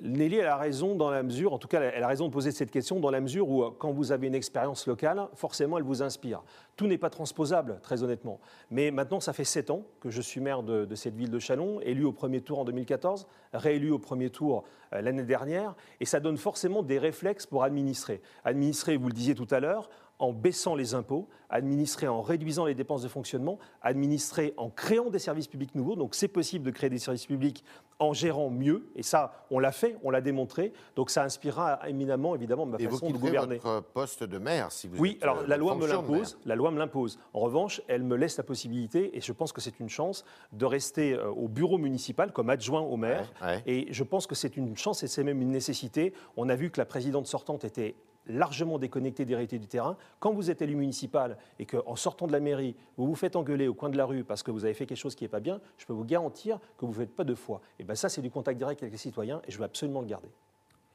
Nelly, 0.03 0.37
elle 0.37 0.47
a 0.47 0.59
raison 0.59 0.95
dans 0.95 1.11
la 1.11 1.23
mesure, 1.23 1.55
en 1.55 1.59
tout 1.59 1.69
cas, 1.69 1.81
elle 1.81 2.03
a 2.03 2.07
raison 2.07 2.29
de 2.29 2.33
poser 2.33 2.51
cette 2.51 2.71
question 2.71 3.01
dans 3.01 3.11
la 3.11 3.23
mesure 3.23 3.49
où, 3.49 3.71
quand 3.71 3.93
vous 3.93 4.13
avez 4.13 4.27
une 4.27 4.35
expérience 4.35 4.87
locale, 4.87 5.29
forcément, 5.35 5.79
elle 5.79 5.85
vous 5.85 6.03
inspire. 6.03 6.43
Tout 6.77 6.87
n'est 6.87 6.99
pas 6.99 7.09
transposable, 7.09 7.79
très 7.81 8.03
honnêtement. 8.03 8.39
Mais 8.71 8.91
maintenant, 8.91 9.21
ça 9.21 9.33
fait 9.33 9.45
sept 9.45 9.71
ans 9.71 9.87
que 10.01 10.11
je 10.11 10.21
suis 10.21 10.39
maire 10.41 10.63
de, 10.63 10.95
cette 10.95 11.17
ville 11.17 11.31
de 11.31 11.39
Chalon, 11.39 11.81
élu 11.81 12.05
au 12.05 12.13
premier 12.13 12.43
tour 12.43 12.59
en 12.59 12.65
2014, 12.65 13.27
réélu 13.55 13.91
au 13.91 13.99
premier 13.99 14.29
tour 14.29 14.65
euh, 14.93 15.01
l'année 15.01 15.23
dernière, 15.23 15.75
et 16.01 16.05
ça 16.05 16.21
donne 16.21 16.37
forcément 16.37 16.83
des 16.83 16.99
réflexes 16.99 17.47
pour 17.47 17.65
administrer. 17.65 18.21
Administrer, 18.45 18.99
vous 18.99 19.09
le 19.09 19.15
disiez 19.15 19.35
tout 19.35 19.49
à 19.51 19.61
l'heure, 19.61 19.89
en 20.19 20.33
baissant 20.33 20.75
les 20.75 20.95
impôts, 20.95 21.29
administrer 21.51 22.09
en 22.09 22.23
réduisant 22.23 22.67
les 22.67 22.75
dépenses 22.75 23.03
de 23.03 23.09
fonctionnement, 23.09 23.59
administrer 23.83 24.55
en 24.57 24.71
créant 24.71 25.11
des 25.11 25.19
services 25.19 25.47
publics 25.47 25.75
nouveaux. 25.75 25.97
Donc 25.97 26.15
c'est 26.15 26.29
possible 26.29 26.65
de 26.65 26.71
créer 26.71 26.91
des 26.91 26.99
services 26.99 27.27
publics 27.27 27.65
en 27.99 28.13
gérant 28.13 28.51
mieux, 28.51 28.91
et 28.95 29.03
ça, 29.03 29.33
on 29.51 29.59
l'a 29.59 29.73
fait, 29.73 29.97
on 30.03 30.11
l'a 30.11 30.21
démontré. 30.21 30.73
Donc 30.97 31.09
ça 31.09 31.25
inspirera 31.25 31.81
éminemment, 31.89 32.35
évidemment, 32.35 32.67
ma 32.67 32.79
façon 32.79 33.11
de 33.11 33.17
gouverner. 33.17 33.57
votre 33.57 33.85
poste 33.85 34.23
de 34.23 34.39
maire, 34.39 34.71
si 34.71 34.87
vous 34.87 34.99
Oui, 34.99 35.19
alors 35.23 35.39
euh, 35.39 35.47
la 35.47 35.57
loi 35.57 35.75
me 35.75 35.87
l'impose. 35.87 36.39
La 36.45 36.57
loi 36.57 36.71
me 36.71 36.79
l'impose. 36.79 37.19
En 37.33 37.41
revanche, 37.41 37.81
elle 37.89 38.03
me 38.03 38.17
laisse 38.17 38.37
la 38.37 38.45
possibilité, 38.45 39.17
et 39.17 39.21
je 39.21 39.33
pense 39.33 39.53
que 39.53 39.61
c'est 39.61 39.81
une 39.81 39.89
chance, 39.89 40.25
de 40.53 40.67
rester 40.67 41.15
euh, 41.15 41.31
au 41.31 41.49
bureau 41.49 41.79
municipal 41.79 42.33
comme 42.33 42.51
adjoint 42.51 42.83
au 42.83 42.97
maire. 42.97 43.33
Et 43.67 43.87
je 43.91 44.05
pense 44.05 44.27
que 44.27 44.35
c'est 44.35 44.57
une 44.57 44.77
chance 44.77 45.03
et 45.03 45.09
c'est 45.09 45.25
même 45.25 45.41
une 45.41 45.51
nécessité. 45.51 46.13
On 46.37 46.49
a 46.49 46.55
vu 46.55 46.71
que 46.71 46.79
la 46.79 46.87
présidente 46.87 47.27
sortante 47.27 47.65
était 47.65 47.95
largement 48.27 48.79
déconnecté 48.79 49.25
des 49.25 49.35
réalités 49.35 49.59
du 49.59 49.67
terrain. 49.67 49.97
Quand 50.21 50.33
vous 50.33 50.51
êtes 50.51 50.63
élu 50.63 50.77
municipal 50.77 51.37
et 51.59 51.67
qu'en 51.67 51.97
sortant 51.97 52.27
de 52.27 52.33
la 52.33 52.41
mairie, 52.41 52.77
vous 52.97 53.07
vous 53.07 53.15
faites 53.15 53.37
engueuler 53.37 53.69
au 53.69 53.75
coin 53.75 53.89
de 53.89 53.97
la 53.97 54.05
rue 54.05 54.25
parce 54.25 54.43
que 54.43 54.51
vous 54.51 54.65
avez 54.65 54.75
fait 54.75 54.87
quelque 54.87 54.99
chose 54.99 55.15
qui 55.15 55.25
n'est 55.25 55.29
pas 55.29 55.41
bien, 55.41 55.61
je 55.79 55.87
peux 55.87 55.93
vous 55.93 56.05
garantir 56.05 56.59
que 56.79 56.85
vous 56.85 56.93
ne 56.93 56.99
faites 56.99 57.15
pas 57.15 57.25
deux 57.25 57.35
fois. 57.35 57.61
Et 57.79 57.85
bien 57.85 57.95
ça, 57.95 58.09
c'est 58.09 58.23
du 58.23 58.31
contact 58.31 58.59
direct 58.59 58.83
avec 58.83 58.93
les 58.93 58.99
citoyens 58.99 59.41
et 59.47 59.51
je 59.51 59.59
veux 59.59 59.65
absolument 59.65 60.01
le 60.01 60.07
garder. 60.07 60.29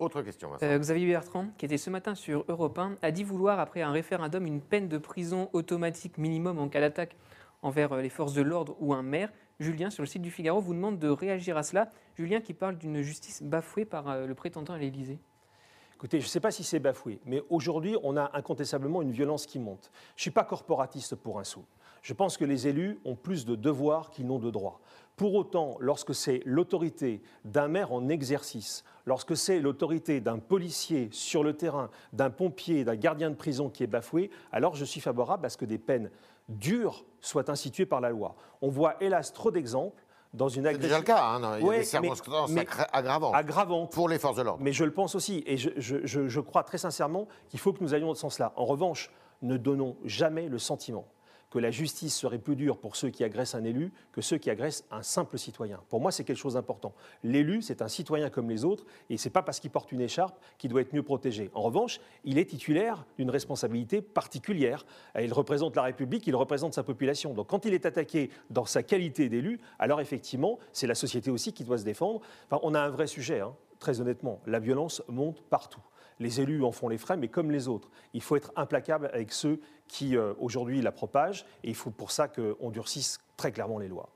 Autre 0.01 0.23
question. 0.23 0.49
Euh, 0.63 0.79
Xavier 0.79 1.05
Bertrand, 1.05 1.49
qui 1.59 1.65
était 1.65 1.77
ce 1.77 1.91
matin 1.91 2.15
sur 2.15 2.43
Europe 2.47 2.79
1, 2.79 2.95
a 3.03 3.11
dit 3.11 3.23
vouloir, 3.23 3.59
après 3.59 3.83
un 3.83 3.91
référendum, 3.91 4.47
une 4.47 4.59
peine 4.59 4.87
de 4.87 4.97
prison 4.97 5.47
automatique 5.53 6.17
minimum 6.17 6.57
en 6.57 6.69
cas 6.69 6.79
d'attaque 6.79 7.15
envers 7.61 7.93
euh, 7.93 8.01
les 8.01 8.09
forces 8.09 8.33
de 8.33 8.41
l'ordre 8.41 8.75
ou 8.79 8.95
un 8.95 9.03
maire. 9.03 9.31
Julien, 9.59 9.91
sur 9.91 10.01
le 10.01 10.07
site 10.07 10.23
du 10.23 10.31
Figaro, 10.31 10.59
vous 10.59 10.73
demande 10.73 10.97
de 10.97 11.07
réagir 11.07 11.55
à 11.55 11.61
cela. 11.61 11.87
Julien 12.17 12.41
qui 12.41 12.55
parle 12.55 12.79
d'une 12.79 13.03
justice 13.03 13.43
bafouée 13.43 13.85
par 13.85 14.09
euh, 14.09 14.25
le 14.25 14.33
prétendant 14.33 14.73
à 14.73 14.79
l'Élysée. 14.79 15.19
Écoutez, 16.01 16.19
je 16.19 16.25
ne 16.25 16.29
sais 16.29 16.39
pas 16.39 16.49
si 16.49 16.63
c'est 16.63 16.79
bafoué, 16.79 17.19
mais 17.27 17.43
aujourd'hui, 17.51 17.95
on 18.01 18.17
a 18.17 18.31
incontestablement 18.33 19.03
une 19.03 19.11
violence 19.11 19.45
qui 19.45 19.59
monte. 19.59 19.91
Je 20.15 20.21
ne 20.21 20.21
suis 20.21 20.31
pas 20.31 20.43
corporatiste 20.43 21.13
pour 21.13 21.39
un 21.39 21.43
sou. 21.43 21.63
Je 22.01 22.15
pense 22.15 22.37
que 22.37 22.43
les 22.43 22.67
élus 22.67 22.99
ont 23.05 23.15
plus 23.15 23.45
de 23.45 23.53
devoirs 23.53 24.09
qu'ils 24.09 24.25
n'ont 24.25 24.39
de 24.39 24.49
droits. 24.49 24.79
Pour 25.15 25.35
autant, 25.35 25.77
lorsque 25.79 26.15
c'est 26.15 26.41
l'autorité 26.43 27.21
d'un 27.45 27.67
maire 27.67 27.93
en 27.93 28.09
exercice, 28.09 28.83
lorsque 29.05 29.37
c'est 29.37 29.59
l'autorité 29.59 30.21
d'un 30.21 30.39
policier 30.39 31.09
sur 31.11 31.43
le 31.43 31.53
terrain, 31.53 31.91
d'un 32.13 32.31
pompier, 32.31 32.83
d'un 32.83 32.95
gardien 32.95 33.29
de 33.29 33.35
prison 33.35 33.69
qui 33.69 33.83
est 33.83 33.87
bafoué, 33.87 34.31
alors 34.51 34.73
je 34.73 34.85
suis 34.85 35.01
favorable 35.01 35.45
à 35.45 35.49
ce 35.49 35.57
que 35.57 35.65
des 35.65 35.77
peines 35.77 36.09
dures 36.49 37.05
soient 37.19 37.51
instituées 37.51 37.85
par 37.85 38.01
la 38.01 38.09
loi. 38.09 38.33
On 38.63 38.69
voit 38.69 38.95
hélas 39.03 39.33
trop 39.33 39.51
d'exemples 39.51 40.03
dans 40.33 40.47
une 40.47 40.65
agression. 40.65 40.81
C'est 40.81 40.87
déjà 40.87 40.97
le 40.99 41.03
cas, 41.03 41.23
hein, 41.23 41.57
il 41.59 41.65
y 41.65 41.69
a 41.69 41.77
des 41.77 41.83
circonstances 41.83 42.51
aggravantes, 42.93 43.35
aggravantes, 43.35 43.91
pour 43.91 44.07
les 44.09 44.19
forces 44.19 44.37
de 44.37 44.43
l'ordre. 44.43 44.63
Mais 44.63 44.73
je 44.73 44.83
le 44.83 44.93
pense 44.93 45.15
aussi, 45.15 45.43
et 45.45 45.57
je, 45.57 45.69
je, 45.77 46.27
je 46.27 46.39
crois 46.39 46.63
très 46.63 46.77
sincèrement 46.77 47.27
qu'il 47.49 47.59
faut 47.59 47.73
que 47.73 47.83
nous 47.83 47.93
allions 47.93 48.07
dans 48.07 48.15
ce 48.15 48.21
sens-là. 48.21 48.53
En 48.55 48.65
revanche, 48.65 49.11
ne 49.41 49.57
donnons 49.57 49.97
jamais 50.05 50.47
le 50.47 50.57
sentiment 50.57 51.05
que 51.51 51.59
la 51.59 51.69
justice 51.69 52.15
serait 52.15 52.39
plus 52.39 52.55
dure 52.55 52.77
pour 52.77 52.95
ceux 52.95 53.09
qui 53.09 53.23
agressent 53.23 53.55
un 53.55 53.63
élu 53.63 53.91
que 54.11 54.21
ceux 54.21 54.37
qui 54.37 54.49
agressent 54.49 54.85
un 54.89 55.03
simple 55.03 55.37
citoyen. 55.37 55.81
Pour 55.89 56.01
moi, 56.01 56.11
c'est 56.11 56.23
quelque 56.23 56.37
chose 56.37 56.55
d'important. 56.55 56.95
L'élu, 57.23 57.61
c'est 57.61 57.81
un 57.81 57.87
citoyen 57.87 58.29
comme 58.29 58.49
les 58.49 58.65
autres, 58.65 58.85
et 59.09 59.17
ce 59.17 59.27
n'est 59.27 59.33
pas 59.33 59.43
parce 59.43 59.59
qu'il 59.59 59.69
porte 59.69 59.91
une 59.91 60.01
écharpe 60.01 60.39
qu'il 60.57 60.71
doit 60.71 60.81
être 60.81 60.93
mieux 60.93 61.03
protégé. 61.03 61.51
En 61.53 61.61
revanche, 61.61 61.99
il 62.23 62.39
est 62.39 62.45
titulaire 62.45 63.05
d'une 63.17 63.29
responsabilité 63.29 64.01
particulière. 64.01 64.85
Il 65.19 65.33
représente 65.33 65.75
la 65.75 65.83
République, 65.83 66.25
il 66.25 66.35
représente 66.35 66.73
sa 66.73 66.83
population. 66.83 67.33
Donc 67.33 67.47
quand 67.47 67.65
il 67.65 67.73
est 67.73 67.85
attaqué 67.85 68.31
dans 68.49 68.65
sa 68.65 68.81
qualité 68.81 69.27
d'élu, 69.27 69.59
alors 69.77 69.99
effectivement, 69.99 70.57
c'est 70.71 70.87
la 70.87 70.95
société 70.95 71.29
aussi 71.29 71.51
qui 71.51 71.65
doit 71.65 71.77
se 71.77 71.83
défendre. 71.83 72.21
Enfin, 72.49 72.61
on 72.63 72.73
a 72.73 72.79
un 72.79 72.89
vrai 72.89 73.07
sujet, 73.07 73.41
hein, 73.41 73.53
très 73.79 73.99
honnêtement. 73.99 74.41
La 74.45 74.59
violence 74.59 75.03
monte 75.09 75.41
partout. 75.41 75.81
Les 76.19 76.39
élus 76.39 76.63
en 76.63 76.71
font 76.71 76.87
les 76.87 76.99
frais, 76.99 77.17
mais 77.17 77.29
comme 77.29 77.49
les 77.49 77.67
autres. 77.67 77.89
Il 78.13 78.21
faut 78.21 78.35
être 78.35 78.51
implacable 78.55 79.09
avec 79.11 79.31
ceux 79.31 79.59
qui, 79.91 80.15
euh, 80.15 80.33
aujourd'hui, 80.39 80.81
la 80.81 80.93
propagent, 80.93 81.45
et 81.65 81.69
il 81.69 81.75
faut 81.75 81.91
pour 81.91 82.11
ça 82.11 82.29
qu'on 82.29 82.69
durcisse 82.69 83.19
très 83.35 83.51
clairement 83.51 83.77
les 83.77 83.89
lois. 83.89 84.07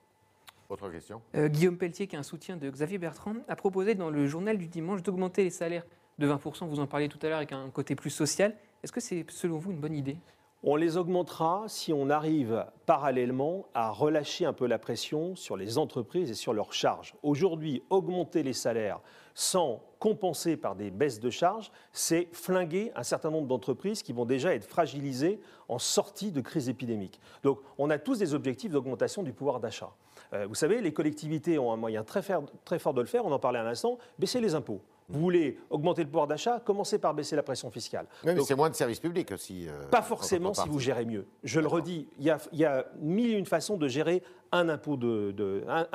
Autre 0.69 0.89
question 0.89 1.21
euh, 1.35 1.49
Guillaume 1.49 1.77
Pelletier, 1.77 2.07
qui 2.07 2.15
est 2.15 2.19
un 2.19 2.23
soutien 2.23 2.55
de 2.55 2.69
Xavier 2.69 2.97
Bertrand, 2.97 3.35
a 3.49 3.57
proposé 3.57 3.93
dans 3.93 4.09
le 4.09 4.25
journal 4.25 4.57
du 4.57 4.67
dimanche 4.67 5.03
d'augmenter 5.03 5.43
les 5.43 5.49
salaires 5.49 5.85
de 6.17 6.27
20%, 6.31 6.65
vous 6.69 6.79
en 6.79 6.87
parliez 6.87 7.09
tout 7.09 7.19
à 7.23 7.27
l'heure, 7.27 7.37
avec 7.37 7.51
un 7.51 7.69
côté 7.71 7.93
plus 7.93 8.09
social. 8.09 8.55
Est-ce 8.83 8.93
que 8.93 9.01
c'est, 9.01 9.25
selon 9.29 9.57
vous, 9.57 9.71
une 9.71 9.79
bonne 9.81 9.95
idée? 9.95 10.15
On 10.67 10.75
les 10.75 10.97
augmentera 10.97 11.65
si 11.67 11.93
on 11.93 12.09
arrive 12.09 12.65
parallèlement 12.87 13.67
à 13.75 13.91
relâcher 13.91 14.45
un 14.45 14.53
peu 14.53 14.65
la 14.65 14.79
pression 14.79 15.35
sur 15.35 15.57
les 15.57 15.77
entreprises 15.77 16.31
et 16.31 16.33
sur 16.33 16.53
leurs 16.53 16.73
charges. 16.73 17.13
Aujourd'hui, 17.21 17.83
augmenter 17.91 18.41
les 18.41 18.53
salaires 18.53 18.99
sans 19.35 19.83
compenser 19.99 20.57
par 20.57 20.75
des 20.75 20.89
baisses 20.89 21.19
de 21.19 21.29
charges, 21.29 21.71
c'est 21.91 22.29
flinguer 22.31 22.91
un 22.95 23.03
certain 23.03 23.29
nombre 23.29 23.47
d'entreprises 23.47 24.01
qui 24.01 24.11
vont 24.11 24.25
déjà 24.25 24.55
être 24.55 24.65
fragilisées 24.65 25.39
en 25.67 25.77
sortie 25.77 26.31
de 26.31 26.41
crise 26.41 26.67
épidémique. 26.67 27.19
Donc 27.43 27.59
on 27.77 27.91
a 27.91 27.99
tous 27.99 28.17
des 28.17 28.33
objectifs 28.33 28.71
d'augmentation 28.71 29.21
du 29.21 29.33
pouvoir 29.33 29.59
d'achat. 29.59 29.91
Euh, 30.33 30.47
vous 30.47 30.55
savez, 30.55 30.81
les 30.81 30.93
collectivités 30.93 31.59
ont 31.59 31.71
un 31.71 31.77
moyen 31.77 32.03
très, 32.03 32.21
très 32.63 32.79
fort 32.79 32.95
de 32.95 33.01
le 33.01 33.07
faire, 33.07 33.23
on 33.23 33.31
en 33.31 33.39
parlait 33.39 33.59
à 33.59 33.63
l'instant, 33.63 33.99
baisser 34.17 34.41
les 34.41 34.55
impôts. 34.55 34.81
Vous 35.07 35.19
voulez 35.19 35.59
augmenter 35.69 36.01
le 36.01 36.09
pouvoir 36.09 36.25
d'achat, 36.27 36.59
commencez 36.59 36.97
par 36.97 37.13
baisser 37.13 37.35
la 37.35 37.43
pression 37.43 37.69
fiscale. 37.69 38.07
mais 38.23 38.39
c'est 38.41 38.55
moins 38.55 38.69
de 38.69 38.75
services 38.75 38.99
publics 38.99 39.31
aussi. 39.31 39.67
Euh, 39.67 39.87
pas 39.87 40.01
forcément 40.01 40.53
si 40.53 40.67
vous 40.67 40.79
gérez 40.79 41.05
mieux. 41.05 41.27
Je 41.43 41.59
le 41.59 41.67
redis, 41.67 42.07
il 42.17 42.25
y, 42.25 42.29
a, 42.31 42.37
il 42.51 42.59
y 42.59 42.65
a 42.65 42.85
mille 42.99 43.31
et 43.33 43.37
une 43.37 43.45
façons 43.45 43.77
de 43.77 43.87
gérer 43.87 44.23
un, 44.51 44.65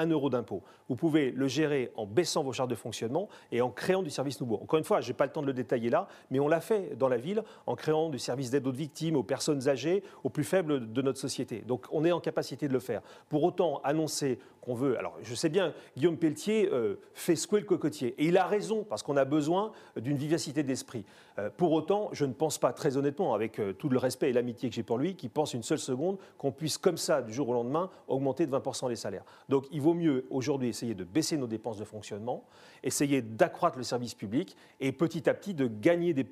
euro 0.06 0.30
d'impôt. 0.30 0.62
Vous 0.88 0.96
pouvez 0.96 1.30
le 1.30 1.48
gérer 1.48 1.92
en 1.96 2.06
baissant 2.06 2.42
vos 2.42 2.52
charges 2.52 2.68
de 2.68 2.74
fonctionnement 2.74 3.28
et 3.52 3.60
en 3.60 3.70
créant 3.70 4.02
du 4.02 4.10
service 4.10 4.40
nouveau. 4.40 4.56
Encore 4.62 4.78
une 4.78 4.84
fois, 4.84 5.00
je 5.00 5.08
n'ai 5.08 5.14
pas 5.14 5.26
le 5.26 5.32
temps 5.32 5.42
de 5.42 5.46
le 5.46 5.52
détailler 5.52 5.90
là, 5.90 6.08
mais 6.30 6.40
on 6.40 6.48
l'a 6.48 6.60
fait 6.60 6.96
dans 6.96 7.08
la 7.08 7.16
ville 7.16 7.42
en 7.66 7.74
créant 7.76 8.08
du 8.08 8.18
service 8.18 8.50
d'aide 8.50 8.66
aux 8.66 8.72
victimes, 8.72 9.16
aux 9.16 9.22
personnes 9.22 9.68
âgées, 9.68 10.02
aux 10.24 10.30
plus 10.30 10.44
faibles 10.44 10.92
de 10.92 11.02
notre 11.02 11.18
société. 11.18 11.62
Donc 11.66 11.86
on 11.90 12.04
est 12.04 12.12
en 12.12 12.20
capacité 12.20 12.68
de 12.68 12.72
le 12.72 12.80
faire. 12.80 13.02
Pour 13.28 13.42
autant, 13.44 13.80
annoncer 13.84 14.38
qu'on 14.60 14.74
veut. 14.74 14.98
Alors 14.98 15.16
je 15.22 15.34
sais 15.34 15.48
bien, 15.48 15.72
Guillaume 15.96 16.16
Pelletier 16.16 16.68
euh, 16.72 16.96
fait 17.14 17.36
secouer 17.36 17.60
le 17.60 17.66
cocotier. 17.66 18.14
Et 18.18 18.26
il 18.26 18.36
a 18.36 18.46
raison, 18.46 18.84
parce 18.84 19.02
qu'on 19.02 19.16
a 19.16 19.24
besoin 19.24 19.72
d'une 19.96 20.16
vivacité 20.16 20.62
d'esprit. 20.62 21.04
Euh, 21.38 21.50
pour 21.56 21.72
autant, 21.72 22.10
je 22.12 22.24
ne 22.24 22.32
pense 22.32 22.58
pas, 22.58 22.72
très 22.72 22.96
honnêtement, 22.96 23.34
avec 23.34 23.58
euh, 23.58 23.72
tout 23.72 23.88
le 23.88 23.98
respect 23.98 24.30
et 24.30 24.32
l'amitié 24.32 24.68
que 24.68 24.74
j'ai 24.74 24.82
pour 24.82 24.98
lui, 24.98 25.14
qu'il 25.14 25.30
pense 25.30 25.54
une 25.54 25.62
seule 25.62 25.78
seconde 25.78 26.18
qu'on 26.38 26.52
puisse, 26.52 26.78
comme 26.78 26.96
ça, 26.96 27.22
du 27.22 27.32
jour 27.32 27.48
au 27.48 27.52
lendemain, 27.52 27.90
augmenter 28.08 28.39
20% 28.46 28.88
les 28.88 28.96
salaires. 28.96 29.24
Donc 29.48 29.66
il 29.70 29.80
vaut 29.80 29.94
mieux 29.94 30.26
aujourd'hui 30.30 30.68
essayer 30.68 30.94
de 30.94 31.04
baisser 31.04 31.36
nos 31.36 31.46
dépenses 31.46 31.78
de 31.78 31.84
fonctionnement, 31.84 32.44
essayer 32.82 33.22
d'accroître 33.22 33.78
le 33.78 33.84
service 33.84 34.14
public 34.14 34.56
et 34.80 34.92
petit 34.92 35.28
à 35.28 35.34
petit 35.34 35.54
de 35.54 35.66
gagner 35.66 36.14
des, 36.14 36.26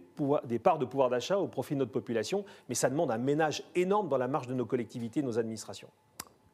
des 0.44 0.58
parts 0.58 0.78
de 0.78 0.84
pouvoir 0.84 1.10
d'achat 1.10 1.38
au 1.38 1.48
profit 1.48 1.74
de 1.74 1.80
notre 1.80 1.92
population. 1.92 2.44
Mais 2.68 2.74
ça 2.74 2.90
demande 2.90 3.10
un 3.10 3.18
ménage 3.18 3.62
énorme 3.74 4.08
dans 4.08 4.18
la 4.18 4.28
marge 4.28 4.46
de 4.46 4.54
nos 4.54 4.66
collectivités 4.66 5.20
et 5.20 5.22
de 5.22 5.28
nos 5.28 5.38
administrations. 5.38 5.88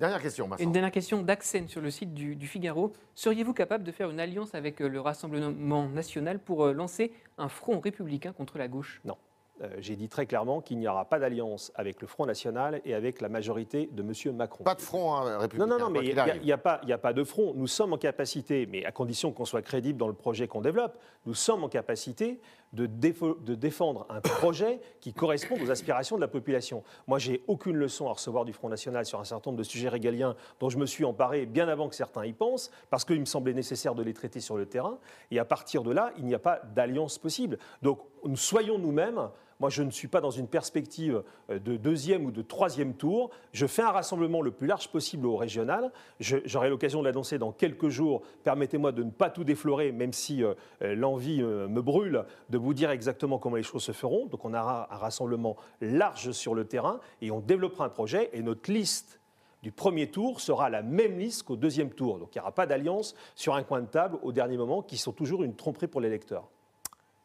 Dernière 0.01 0.21
question, 0.21 0.51
Une 0.59 0.73
dernière 0.73 0.90
question 0.90 1.23
d'Axen 1.23 1.69
sur 1.69 1.81
le 1.81 1.88
site 1.88 2.12
du, 2.14 2.35
du 2.35 2.49
Figaro. 2.49 2.93
Seriez-vous 3.14 3.55
capable 3.55 3.85
de 3.85 3.93
faire 3.93 4.11
une 4.11 4.19
alliance 4.19 4.53
avec 4.55 4.81
euh, 4.81 4.88
le 4.88 5.01
Rassemblement 5.01 5.88
national 5.88 6.40
pour 6.40 6.64
euh, 6.64 6.73
lancer 6.73 7.12
un 7.38 7.49
front 7.49 7.79
républicain 7.79 8.33
contre 8.33 8.59
la 8.59 8.67
gauche? 8.67 9.01
Non. 9.05 9.17
Euh, 9.62 9.69
j'ai 9.79 9.95
dit 9.95 10.09
très 10.09 10.27
clairement 10.27 10.61
qu'il 10.61 10.79
n'y 10.79 10.88
aura 10.88 11.05
pas 11.05 11.21
d'alliance 11.21 11.71
avec 11.77 12.01
le 12.01 12.09
Front 12.09 12.27
National 12.27 12.81
et 12.85 12.93
avec 12.93 13.21
la 13.21 13.29
majorité 13.29 13.88
de 13.93 14.03
M. 14.03 14.35
Macron. 14.35 14.64
Pas 14.64 14.75
de 14.75 14.81
front 14.81 15.14
hein, 15.14 15.38
républicain. 15.38 15.67
Non, 15.67 15.79
non, 15.79 15.85
non, 15.85 15.90
mais 15.90 16.01
il 16.01 16.14
n'y 16.43 16.53
a, 16.53 16.55
a, 16.57 16.99
pas 16.99 17.12
de 17.12 17.23
front. 17.23 17.53
Nous 17.55 17.69
sommes 17.69 17.93
en 17.93 17.99
capacité, 17.99 18.67
mais 18.67 18.85
à 18.85 18.90
condition 18.90 19.33
qu'on 19.33 19.45
soit 19.45 19.62
crédible 19.62 19.97
dans 19.97 20.09
le 20.09 20.14
projet 20.14 20.49
qu'on 20.49 20.61
développe, 20.61 20.99
nous 21.25 21.35
sommes 21.35 21.62
en 21.62 21.69
capacité 21.69 22.40
de, 22.75 23.55
défendre 23.55 24.07
un 24.11 24.21
projet 24.21 24.81
qui 25.01 25.13
correspond 25.13 25.57
aux 25.63 25.71
aspirations 25.71 26.17
de 26.17 26.21
la 26.21 26.29
population. 26.29 26.83
Moi, 27.07 27.19
j'ai 27.19 27.43
aucune 27.47 27.77
leçon 27.77 28.09
à 28.09 28.13
recevoir 28.13 28.45
du 28.45 28.53
Front 28.53 28.69
National 28.69 29.07
sur 29.07 29.21
un 29.21 29.25
certain 29.25 29.51
nombre 29.51 29.59
de 29.59 29.65
sujets 29.65 29.89
régaliens 29.89 30.35
dont 30.61 30.69
je 30.69 30.79
me 30.79 30.87
suis 30.87 31.05
emparé 31.05 31.47
bien 31.47 31.69
avant 31.69 31.89
que 31.89 31.95
certains 31.95 32.25
y 32.25 32.33
pensent, 32.33 32.71
parce 32.91 33.05
qu'il 33.05 33.21
me 33.21 33.25
semblait 33.25 33.55
nécessaire 33.55 33.95
de 33.95 34.03
les 34.03 34.13
traiter 34.13 34.41
sur 34.41 34.57
le 34.57 34.67
terrain. 34.67 34.99
Et 35.31 35.39
à 35.39 35.45
partir 35.45 35.83
de 35.83 35.93
là, 35.93 36.13
il 36.19 36.27
n'y 36.27 36.35
a 36.35 36.39
pas 36.39 36.61
d'alliance 36.75 37.19
possible. 37.19 37.59
Donc, 37.83 38.01
soyons 38.35 38.79
nous-mêmes 38.79 39.29
moi, 39.61 39.71
je 39.71 39.83
ne 39.83 39.90
suis 39.90 40.09
pas 40.09 40.21
dans 40.21 40.31
une 40.31 40.49
perspective 40.49 41.23
euh, 41.51 41.59
de 41.59 41.77
deuxième 41.77 42.27
ou 42.27 42.31
de 42.31 42.43
troisième 42.43 42.95
tour. 42.95 43.31
Je 43.53 43.67
fais 43.67 43.83
un 43.83 43.90
rassemblement 43.90 44.43
le 44.43 44.51
plus 44.51 44.67
large 44.67 44.88
possible 44.88 45.27
au 45.27 45.37
régional. 45.37 45.93
J'aurai 46.21 46.69
l'occasion 46.69 47.01
de 47.01 47.07
l'annoncer 47.07 47.38
dans 47.38 47.53
quelques 47.53 47.88
jours. 47.88 48.23
Permettez-moi 48.43 48.93
de 48.93 49.03
ne 49.03 49.11
pas 49.11 49.31
tout 49.31 49.45
déflorer, 49.45 49.93
même 49.93 50.12
si 50.12 50.43
euh, 50.43 50.55
euh, 50.83 50.95
l'envie 50.95 51.43
me 51.43 51.81
brûle 51.81 52.25
de 52.51 52.59
vous 52.59 52.75
dire 52.75 52.90
exactement 52.90 53.38
comment 53.38 53.57
les 53.57 53.62
choses 53.62 53.85
se 53.85 53.93
feront. 53.93 54.27
Donc, 54.27 54.45
on 54.45 54.55
aura 54.55 54.93
un 54.93 54.97
rassemblement 54.97 55.57
large 55.81 56.33
sur 56.33 56.55
le 56.55 56.64
terrain 56.64 57.01
et 57.23 57.31
on 57.31 57.40
développera 57.40 57.87
un 57.87 57.90
projet. 57.90 58.31
Et 58.33 58.43
notre 58.43 58.71
liste 58.71 59.21
du 59.62 59.73
premier 59.73 60.11
tour 60.11 60.40
sera 60.40 60.69
la 60.69 60.83
même 60.83 61.19
liste 61.19 61.45
qu'au 61.45 61.57
deuxième 61.57 61.90
tour. 61.90 62.19
Donc 62.19 62.35
il 62.35 62.38
n'y 62.38 62.43
aura 62.43 62.53
pas 62.53 62.67
d'alliance 62.67 63.14
sur 63.35 63.55
un 63.55 63.62
coin 63.62 63.81
de 63.81 63.87
table 63.87 64.19
au 64.23 64.31
dernier 64.31 64.59
moment, 64.59 64.83
qui 64.83 64.99
sont 64.99 65.12
toujours 65.12 65.43
une 65.43 65.57
tromperie 65.57 65.87
pour 65.87 66.03
l'électeur. 66.03 66.51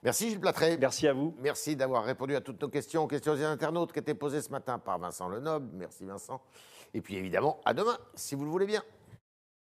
Merci 0.02 0.30
Gilles 0.30 0.40
Platré. 0.40 0.78
Merci 0.78 1.08
à 1.08 1.14
vous. 1.14 1.36
Merci 1.40 1.76
d'avoir 1.76 2.06
répondu 2.06 2.36
à 2.36 2.42
toutes 2.42 2.62
nos 2.62 2.70
questions, 2.70 3.04
aux 3.04 3.08
questions 3.08 3.36
des 3.36 3.44
internautes 3.44 3.92
qui 3.92 4.00
étaient 4.00 4.14
posées 4.14 4.42
ce 4.42 4.50
matin 4.50 4.80
par 4.80 4.98
Vincent 4.98 5.28
Lenoble. 5.28 5.70
Merci 5.74 6.06
Vincent. 6.06 6.42
Et 6.94 7.02
puis 7.02 7.18
évidemment, 7.18 7.60
à 7.66 7.74
demain, 7.74 7.98
si 8.16 8.36
vous 8.36 8.46
le 8.46 8.50
voulez 8.50 8.66
bien. 8.66 8.82